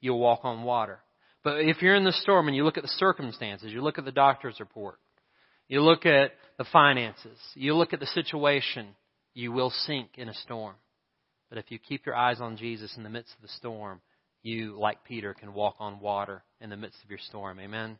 you'll 0.00 0.18
walk 0.18 0.40
on 0.44 0.64
water. 0.64 0.98
But 1.44 1.60
if 1.60 1.82
you're 1.82 1.96
in 1.96 2.04
the 2.04 2.12
storm 2.12 2.48
and 2.48 2.56
you 2.56 2.64
look 2.64 2.76
at 2.76 2.82
the 2.82 2.88
circumstances, 2.88 3.72
you 3.72 3.82
look 3.82 3.98
at 3.98 4.04
the 4.04 4.12
doctor's 4.12 4.60
report, 4.60 4.98
you 5.68 5.80
look 5.80 6.06
at 6.06 6.32
the 6.58 6.64
finances, 6.72 7.38
you 7.54 7.74
look 7.74 7.92
at 7.92 8.00
the 8.00 8.06
situation, 8.06 8.88
you 9.34 9.52
will 9.52 9.70
sink 9.70 10.10
in 10.16 10.28
a 10.28 10.34
storm. 10.34 10.74
But 11.48 11.58
if 11.58 11.70
you 11.70 11.78
keep 11.78 12.06
your 12.06 12.14
eyes 12.14 12.40
on 12.40 12.56
Jesus 12.56 12.94
in 12.96 13.02
the 13.02 13.10
midst 13.10 13.34
of 13.34 13.42
the 13.42 13.48
storm, 13.48 14.00
you, 14.42 14.78
like 14.78 15.04
Peter, 15.04 15.34
can 15.34 15.54
walk 15.54 15.76
on 15.78 16.00
water 16.00 16.42
in 16.60 16.70
the 16.70 16.76
midst 16.76 17.02
of 17.04 17.10
your 17.10 17.18
storm. 17.18 17.60
Amen? 17.60 17.98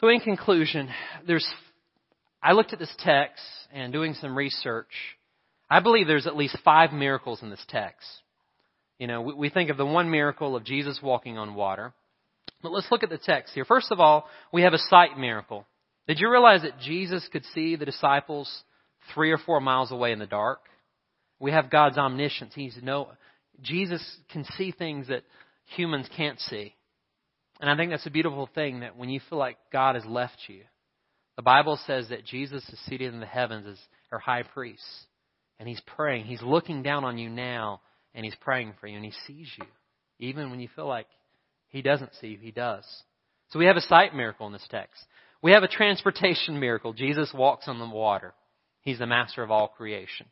So, 0.00 0.08
in 0.08 0.20
conclusion, 0.20 0.88
there's, 1.26 1.46
I 2.42 2.52
looked 2.52 2.72
at 2.72 2.78
this 2.78 2.94
text 2.98 3.42
and 3.72 3.92
doing 3.92 4.14
some 4.14 4.36
research. 4.36 4.90
I 5.70 5.80
believe 5.80 6.06
there's 6.06 6.26
at 6.26 6.36
least 6.36 6.58
five 6.64 6.92
miracles 6.92 7.42
in 7.42 7.50
this 7.50 7.64
text. 7.68 8.06
You 8.98 9.06
know, 9.06 9.22
we, 9.22 9.34
we 9.34 9.48
think 9.50 9.70
of 9.70 9.76
the 9.76 9.86
one 9.86 10.10
miracle 10.10 10.56
of 10.56 10.64
Jesus 10.64 11.00
walking 11.02 11.38
on 11.38 11.54
water. 11.54 11.92
But 12.62 12.72
let's 12.72 12.90
look 12.90 13.02
at 13.02 13.10
the 13.10 13.18
text 13.18 13.54
here. 13.54 13.64
First 13.64 13.90
of 13.90 14.00
all, 14.00 14.28
we 14.52 14.62
have 14.62 14.72
a 14.72 14.78
sight 14.78 15.18
miracle. 15.18 15.66
Did 16.06 16.18
you 16.20 16.30
realize 16.30 16.62
that 16.62 16.78
Jesus 16.80 17.28
could 17.32 17.44
see 17.54 17.76
the 17.76 17.84
disciples 17.84 18.62
three 19.14 19.30
or 19.30 19.38
four 19.38 19.60
miles 19.60 19.90
away 19.92 20.12
in 20.12 20.18
the 20.18 20.26
dark? 20.26 20.60
We 21.40 21.50
have 21.52 21.70
God's 21.70 21.98
omniscience. 21.98 22.52
He's 22.54 22.76
no, 22.82 23.08
Jesus 23.60 24.04
can 24.32 24.44
see 24.56 24.72
things 24.72 25.08
that 25.08 25.24
humans 25.76 26.08
can't 26.16 26.38
see. 26.40 26.74
And 27.62 27.70
I 27.70 27.76
think 27.76 27.92
that's 27.92 28.06
a 28.06 28.10
beautiful 28.10 28.48
thing 28.56 28.80
that 28.80 28.96
when 28.96 29.08
you 29.08 29.20
feel 29.30 29.38
like 29.38 29.56
God 29.72 29.94
has 29.94 30.04
left 30.04 30.36
you, 30.48 30.62
the 31.36 31.42
Bible 31.42 31.78
says 31.86 32.08
that 32.08 32.26
Jesus 32.26 32.68
is 32.68 32.78
seated 32.86 33.14
in 33.14 33.20
the 33.20 33.26
heavens 33.26 33.66
as 33.66 33.78
our 34.10 34.18
high 34.18 34.42
priest. 34.42 34.82
And 35.60 35.68
he's 35.68 35.80
praying. 35.96 36.24
He's 36.24 36.42
looking 36.42 36.82
down 36.82 37.04
on 37.04 37.18
you 37.18 37.30
now 37.30 37.80
and 38.16 38.24
he's 38.24 38.34
praying 38.34 38.74
for 38.80 38.88
you 38.88 38.96
and 38.96 39.04
he 39.04 39.12
sees 39.28 39.48
you. 39.56 39.64
Even 40.18 40.50
when 40.50 40.58
you 40.58 40.68
feel 40.74 40.88
like 40.88 41.06
he 41.68 41.82
doesn't 41.82 42.10
see 42.20 42.28
you, 42.28 42.38
he 42.38 42.50
does. 42.50 42.84
So 43.50 43.60
we 43.60 43.66
have 43.66 43.76
a 43.76 43.82
sight 43.82 44.12
miracle 44.12 44.48
in 44.48 44.52
this 44.52 44.66
text. 44.68 45.04
We 45.40 45.52
have 45.52 45.62
a 45.62 45.68
transportation 45.68 46.58
miracle. 46.58 46.92
Jesus 46.92 47.32
walks 47.32 47.68
on 47.68 47.78
the 47.78 47.88
water. 47.88 48.34
He's 48.80 48.98
the 48.98 49.06
master 49.06 49.44
of 49.44 49.52
all 49.52 49.68
creation. 49.68 50.26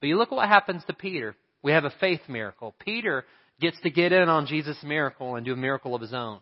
But 0.00 0.06
you 0.06 0.16
look 0.16 0.32
at 0.32 0.36
what 0.36 0.48
happens 0.48 0.82
to 0.86 0.94
Peter. 0.94 1.36
We 1.62 1.72
have 1.72 1.84
a 1.84 1.92
faith 2.00 2.22
miracle. 2.26 2.74
Peter 2.78 3.26
gets 3.60 3.80
to 3.80 3.90
get 3.90 4.12
in 4.12 4.28
on 4.28 4.46
Jesus' 4.46 4.78
miracle 4.82 5.36
and 5.36 5.44
do 5.44 5.52
a 5.52 5.56
miracle 5.56 5.94
of 5.94 6.00
his 6.00 6.14
own. 6.14 6.40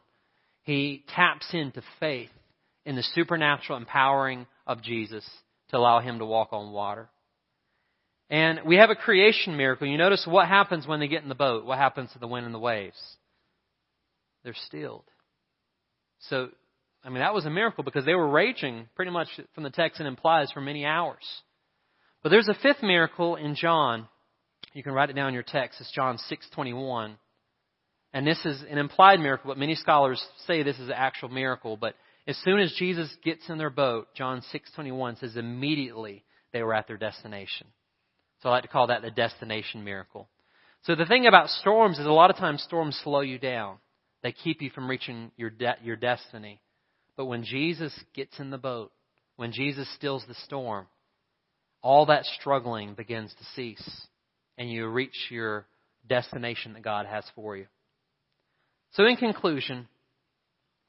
He 0.62 1.04
taps 1.14 1.46
into 1.52 1.82
faith 2.00 2.30
in 2.84 2.96
the 2.96 3.02
supernatural 3.14 3.78
empowering 3.78 4.46
of 4.66 4.82
Jesus 4.82 5.28
to 5.70 5.76
allow 5.76 6.00
him 6.00 6.18
to 6.18 6.24
walk 6.24 6.48
on 6.52 6.72
water. 6.72 7.08
And 8.28 8.60
we 8.66 8.76
have 8.76 8.90
a 8.90 8.96
creation 8.96 9.56
miracle. 9.56 9.86
You 9.86 9.98
notice 9.98 10.26
what 10.26 10.48
happens 10.48 10.86
when 10.86 11.00
they 11.00 11.08
get 11.08 11.22
in 11.22 11.28
the 11.28 11.34
boat. 11.34 11.64
What 11.64 11.78
happens 11.78 12.12
to 12.12 12.18
the 12.18 12.26
wind 12.26 12.46
and 12.46 12.54
the 12.54 12.58
waves? 12.58 13.00
They're 14.42 14.54
stilled. 14.66 15.04
So, 16.28 16.48
I 17.04 17.08
mean, 17.08 17.20
that 17.20 17.34
was 17.34 17.46
a 17.46 17.50
miracle 17.50 17.84
because 17.84 18.04
they 18.04 18.14
were 18.14 18.28
raging 18.28 18.88
pretty 18.96 19.12
much 19.12 19.28
from 19.54 19.62
the 19.62 19.70
text 19.70 20.00
it 20.00 20.06
implies 20.06 20.50
for 20.50 20.60
many 20.60 20.84
hours. 20.84 21.24
But 22.22 22.30
there's 22.30 22.48
a 22.48 22.54
fifth 22.54 22.82
miracle 22.82 23.36
in 23.36 23.54
John 23.54 24.08
you 24.76 24.82
can 24.82 24.92
write 24.92 25.08
it 25.08 25.14
down 25.14 25.28
in 25.28 25.34
your 25.34 25.42
text. 25.42 25.80
It's 25.80 25.90
John 25.90 26.18
6:21. 26.18 27.16
And 28.12 28.26
this 28.26 28.44
is 28.44 28.62
an 28.62 28.76
implied 28.76 29.20
miracle, 29.20 29.48
but 29.48 29.56
many 29.56 29.74
scholars 29.74 30.22
say 30.46 30.62
this 30.62 30.78
is 30.78 30.88
an 30.88 30.94
actual 30.94 31.30
miracle. 31.30 31.78
But 31.78 31.96
as 32.26 32.36
soon 32.38 32.60
as 32.60 32.74
Jesus 32.74 33.14
gets 33.24 33.48
in 33.48 33.56
their 33.56 33.70
boat, 33.70 34.14
John 34.14 34.42
6:21 34.42 35.16
says 35.16 35.36
immediately 35.36 36.24
they 36.52 36.62
were 36.62 36.74
at 36.74 36.86
their 36.88 36.98
destination. 36.98 37.68
So 38.42 38.50
I 38.50 38.52
like 38.52 38.62
to 38.64 38.68
call 38.68 38.88
that 38.88 39.00
the 39.00 39.10
destination 39.10 39.82
miracle. 39.82 40.28
So 40.82 40.94
the 40.94 41.06
thing 41.06 41.26
about 41.26 41.48
storms 41.48 41.98
is 41.98 42.04
a 42.04 42.12
lot 42.12 42.30
of 42.30 42.36
times 42.36 42.62
storms 42.62 42.98
slow 42.98 43.20
you 43.20 43.38
down. 43.38 43.78
They 44.22 44.32
keep 44.32 44.60
you 44.60 44.68
from 44.68 44.90
reaching 44.90 45.32
your 45.38 45.48
de- 45.48 45.78
your 45.82 45.96
destiny. 45.96 46.60
But 47.16 47.26
when 47.26 47.44
Jesus 47.44 47.98
gets 48.12 48.38
in 48.40 48.50
the 48.50 48.58
boat, 48.58 48.92
when 49.36 49.52
Jesus 49.52 49.88
stills 49.94 50.26
the 50.26 50.34
storm, 50.34 50.86
all 51.80 52.04
that 52.06 52.26
struggling 52.26 52.92
begins 52.92 53.34
to 53.34 53.44
cease 53.54 54.06
and 54.58 54.70
you 54.70 54.86
reach 54.86 55.16
your 55.30 55.66
destination 56.08 56.74
that 56.74 56.82
God 56.82 57.06
has 57.06 57.24
for 57.34 57.56
you. 57.56 57.66
So, 58.92 59.04
in 59.04 59.16
conclusion, 59.16 59.88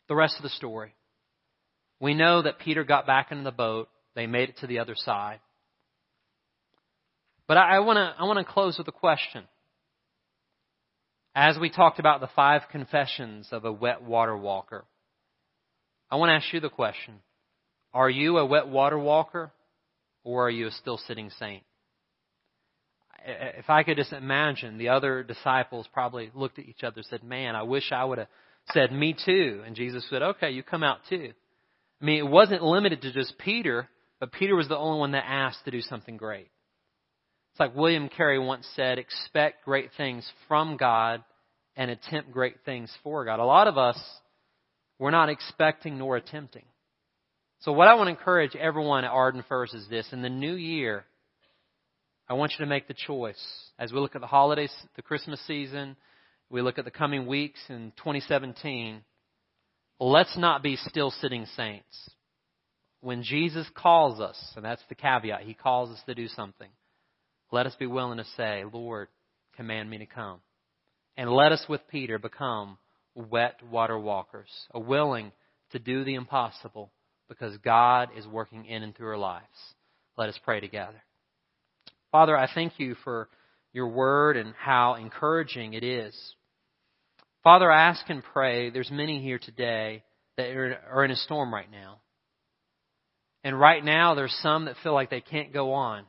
the 0.08 0.16
rest 0.16 0.36
of 0.38 0.44
the 0.44 0.50
story. 0.50 0.94
We 2.00 2.14
know 2.14 2.42
that 2.42 2.60
Peter 2.60 2.84
got 2.84 3.08
back 3.08 3.32
into 3.32 3.44
the 3.44 3.52
boat. 3.52 3.90
They 4.16 4.28
made 4.28 4.50
it 4.50 4.58
to 4.60 4.68
the 4.68 4.80
other 4.80 4.96
side. 4.96 5.40
But 7.48 7.58
I, 7.58 7.80
want 7.80 7.98
to 7.98 8.14
I 8.22 8.26
want 8.26 8.46
to 8.46 8.52
close 8.52 8.78
with 8.78 8.88
a 8.88 8.94
question. 8.94 9.44
As 11.34 11.58
we 11.58 11.70
talked 11.70 12.00
about 12.00 12.20
the 12.20 12.30
five 12.36 12.64
confessions 12.72 13.48
of 13.52 13.64
a 13.64 13.72
wet 13.72 14.02
water 14.02 14.36
walker, 14.36 14.86
I 16.10 16.16
want 16.16 16.30
to 16.30 16.34
ask 16.34 16.54
you 16.54 16.60
the 16.60 16.70
question: 16.70 17.16
Are 17.94 18.10
you 18.10 18.38
a 18.38 18.46
wet 18.46 18.68
water 18.68 18.98
walker, 18.98 19.52
or 20.24 20.48
are 20.48 20.52
you 20.52 20.68
a 20.68 20.72
still 20.72 20.98
sitting 20.98 21.30
saint? 21.40 21.64
If 23.28 23.70
I 23.70 23.84
could 23.84 23.98
just 23.98 24.14
imagine, 24.14 24.78
the 24.78 24.90
other 24.90 25.22
disciples 25.22 25.88
probably 25.92 26.32
looked 26.34 26.60
at 26.60 26.66
each 26.66 26.84
other 26.84 26.98
and 26.98 27.06
said, 27.06 27.24
Man, 27.24 27.56
I 27.56 27.64
wish 27.64 27.92
I 27.92 28.06
would 28.06 28.20
have 28.20 28.28
said, 28.72 28.92
Me 28.92 29.16
too. 29.26 29.62
And 29.66 29.76
Jesus 29.76 30.08
said, 30.10 30.22
Okay, 30.22 30.52
you 30.52 30.64
come 30.64 30.84
out 30.84 31.00
too. 31.10 31.34
I 32.02 32.06
mean, 32.06 32.20
it 32.20 32.30
wasn't 32.30 32.64
limited 32.64 33.02
to 33.02 33.12
just 33.12 33.38
Peter, 33.38 33.90
but 34.20 34.32
Peter 34.32 34.56
was 34.56 34.68
the 34.68 34.78
only 34.78 35.00
one 35.00 35.12
that 35.12 35.26
asked 35.28 35.66
to 35.66 35.72
do 35.72 35.82
something 35.82 36.16
great. 36.18 36.50
It's 37.52 37.60
like 37.60 37.76
William 37.76 38.08
Carey 38.08 38.40
once 38.40 38.68
said, 38.76 39.00
expect 39.00 39.66
great 39.66 39.90
things 39.98 40.30
from 40.48 40.78
God 40.78 41.24
and 41.76 41.92
attempt 41.92 42.32
great 42.32 42.58
things 42.66 42.92
for 43.04 43.26
God. 43.26 43.40
A 43.40 43.46
lot 43.46 43.68
of 43.68 43.78
us, 43.78 44.00
we're 45.00 45.12
not 45.12 45.30
expecting 45.30 45.98
nor 45.98 46.18
attempting. 46.18 46.66
So 47.62 47.72
what 47.72 47.88
I 47.88 47.96
want 47.96 48.08
to 48.08 48.12
encourage 48.12 48.56
everyone 48.56 49.04
at 49.04 49.12
Arden 49.12 49.44
First 49.50 49.74
is 49.74 49.88
this. 49.90 50.08
In 50.12 50.22
the 50.22 50.30
new 50.30 50.54
year, 50.54 51.06
I 52.30 52.34
want 52.34 52.52
you 52.54 52.66
to 52.66 52.70
make 52.70 52.88
the 52.88 52.94
choice. 52.94 53.42
As 53.80 53.94
we 53.94 54.00
look 54.00 54.16
at 54.16 54.22
the 54.22 54.28
holidays, 54.28 54.74
the 54.96 55.02
Christmas 55.02 55.40
season, 55.48 55.96
we 56.50 56.62
look 56.62 56.78
at 56.78 56.86
the 56.86 56.92
coming 56.92 57.26
weeks 57.26 57.60
in 57.70 57.94
2017, 57.98 59.02
let's 60.00 60.38
not 60.38 60.62
be 60.62 60.76
still 60.76 61.12
sitting 61.12 61.46
saints. 61.56 62.10
When 63.02 63.24
Jesus 63.24 63.68
calls 63.76 64.20
us, 64.20 64.38
and 64.56 64.66
that's 64.66 64.82
the 64.90 64.96
caveat, 64.96 65.42
He 65.42 65.54
calls 65.54 65.90
us 65.92 66.02
to 66.06 66.16
do 66.16 66.28
something, 66.28 66.70
let 67.52 67.66
us 67.66 67.76
be 67.80 67.88
willing 67.88 68.18
to 68.18 68.26
say, 68.36 68.64
Lord, 68.72 69.08
command 69.56 69.90
me 69.90 70.00
to 70.00 70.06
come. 70.06 70.40
And 71.16 71.32
let 71.32 71.52
us, 71.52 71.66
with 71.70 71.82
Peter, 71.90 72.20
become 72.20 72.78
wet 73.16 73.62
water 73.72 73.98
walkers, 73.98 74.50
willing 74.74 75.32
to 75.72 75.80
do 75.80 76.04
the 76.04 76.16
impossible 76.16 76.92
because 77.30 77.58
God 77.58 78.10
is 78.18 78.28
working 78.28 78.66
in 78.66 78.84
and 78.84 78.96
through 78.96 79.10
our 79.10 79.18
lives. 79.18 79.46
Let 80.18 80.30
us 80.30 80.40
pray 80.44 80.60
together. 80.60 81.02
Father, 82.12 82.38
I 82.38 82.50
thank 82.54 82.80
you 82.80 82.96
for 83.04 83.30
your 83.74 83.88
word 83.90 84.38
and 84.38 84.54
how 84.58 84.96
encouraging 84.96 85.74
it 85.74 85.84
is. 85.84 86.16
Father, 87.44 87.72
I 87.72 87.90
ask 87.90 88.10
and 88.10 88.24
pray, 88.24 88.70
there's 88.70 88.92
many 88.92 89.22
here 89.22 89.40
today 89.40 90.04
that 90.38 90.48
are 90.48 91.06
in 91.06 91.12
a 91.12 91.16
storm 91.16 91.54
right 91.54 91.70
now. 91.72 92.00
And 93.44 93.60
right 93.60 93.84
now, 93.84 94.16
there's 94.16 94.36
some 94.42 94.66
that 94.66 94.76
feel 94.84 94.94
like 94.94 95.10
they 95.10 95.22
can't 95.22 95.54
go 95.54 95.74
on. 95.74 96.06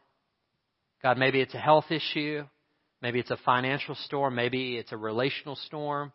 God, 1.03 1.19
maybe 1.19 1.41
it's 1.41 1.55
a 1.55 1.59
health 1.59 1.91
issue. 1.91 2.45
Maybe 3.01 3.21
it's 3.21 3.31
a 3.31 3.39
financial 3.45 3.95
storm. 3.95 4.35
Maybe 4.35 4.77
it's 4.77 4.93
a 4.93 4.97
relational 4.97 5.55
storm. 5.55 6.13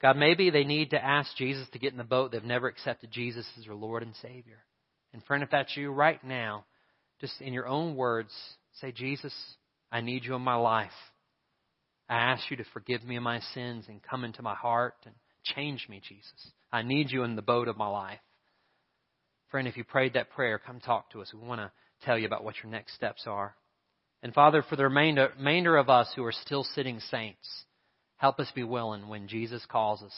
God, 0.00 0.16
maybe 0.16 0.50
they 0.50 0.64
need 0.64 0.90
to 0.90 1.04
ask 1.04 1.34
Jesus 1.36 1.68
to 1.72 1.78
get 1.78 1.92
in 1.92 1.98
the 1.98 2.04
boat. 2.04 2.32
They've 2.32 2.42
never 2.42 2.68
accepted 2.68 3.10
Jesus 3.10 3.46
as 3.58 3.64
their 3.64 3.74
Lord 3.74 4.02
and 4.02 4.14
Savior. 4.22 4.64
And 5.12 5.22
friend, 5.24 5.42
if 5.42 5.50
that's 5.50 5.76
you 5.76 5.90
right 5.90 6.22
now, 6.24 6.64
just 7.20 7.40
in 7.40 7.52
your 7.52 7.66
own 7.66 7.94
words, 7.96 8.32
say, 8.80 8.92
Jesus, 8.92 9.34
I 9.90 10.00
need 10.00 10.24
you 10.24 10.34
in 10.34 10.42
my 10.42 10.56
life. 10.56 10.90
I 12.08 12.16
ask 12.16 12.50
you 12.50 12.56
to 12.58 12.64
forgive 12.72 13.04
me 13.04 13.16
of 13.16 13.22
my 13.22 13.40
sins 13.54 13.86
and 13.88 14.02
come 14.02 14.24
into 14.24 14.42
my 14.42 14.54
heart 14.54 14.94
and 15.04 15.14
change 15.42 15.86
me, 15.88 16.00
Jesus. 16.06 16.52
I 16.72 16.82
need 16.82 17.10
you 17.10 17.22
in 17.22 17.36
the 17.36 17.42
boat 17.42 17.68
of 17.68 17.76
my 17.76 17.88
life. 17.88 18.18
Friend, 19.50 19.66
if 19.68 19.76
you 19.76 19.84
prayed 19.84 20.14
that 20.14 20.30
prayer, 20.30 20.58
come 20.58 20.80
talk 20.80 21.10
to 21.12 21.22
us. 21.22 21.32
We 21.32 21.46
want 21.46 21.60
to 21.60 21.70
tell 22.04 22.18
you 22.18 22.26
about 22.26 22.44
what 22.44 22.56
your 22.62 22.70
next 22.70 22.94
steps 22.94 23.24
are. 23.26 23.54
And 24.22 24.34
Father, 24.34 24.62
for 24.62 24.76
the 24.76 24.84
remainder, 24.84 25.30
remainder 25.38 25.76
of 25.76 25.88
us 25.88 26.10
who 26.16 26.24
are 26.24 26.32
still 26.32 26.64
sitting 26.64 26.98
saints, 26.98 27.64
help 28.16 28.40
us 28.40 28.50
be 28.54 28.64
willing 28.64 29.08
when 29.08 29.28
Jesus 29.28 29.64
calls 29.70 30.02
us 30.02 30.14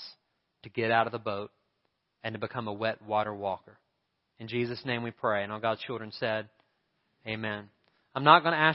to 0.62 0.70
get 0.70 0.90
out 0.90 1.06
of 1.06 1.12
the 1.12 1.18
boat 1.18 1.50
and 2.24 2.34
to 2.34 2.40
become 2.40 2.66
a 2.66 2.72
wet 2.72 3.02
water 3.02 3.34
walker. 3.34 3.78
In 4.38 4.48
Jesus' 4.48 4.84
name 4.84 5.02
we 5.02 5.10
pray. 5.10 5.42
And 5.42 5.52
all 5.52 5.60
God's 5.60 5.82
children 5.82 6.12
said, 6.18 6.48
Amen. 7.26 7.68
I'm 8.16 8.24
not 8.24 8.42
going 8.42 8.54
to 8.54 8.58
ask 8.58 8.74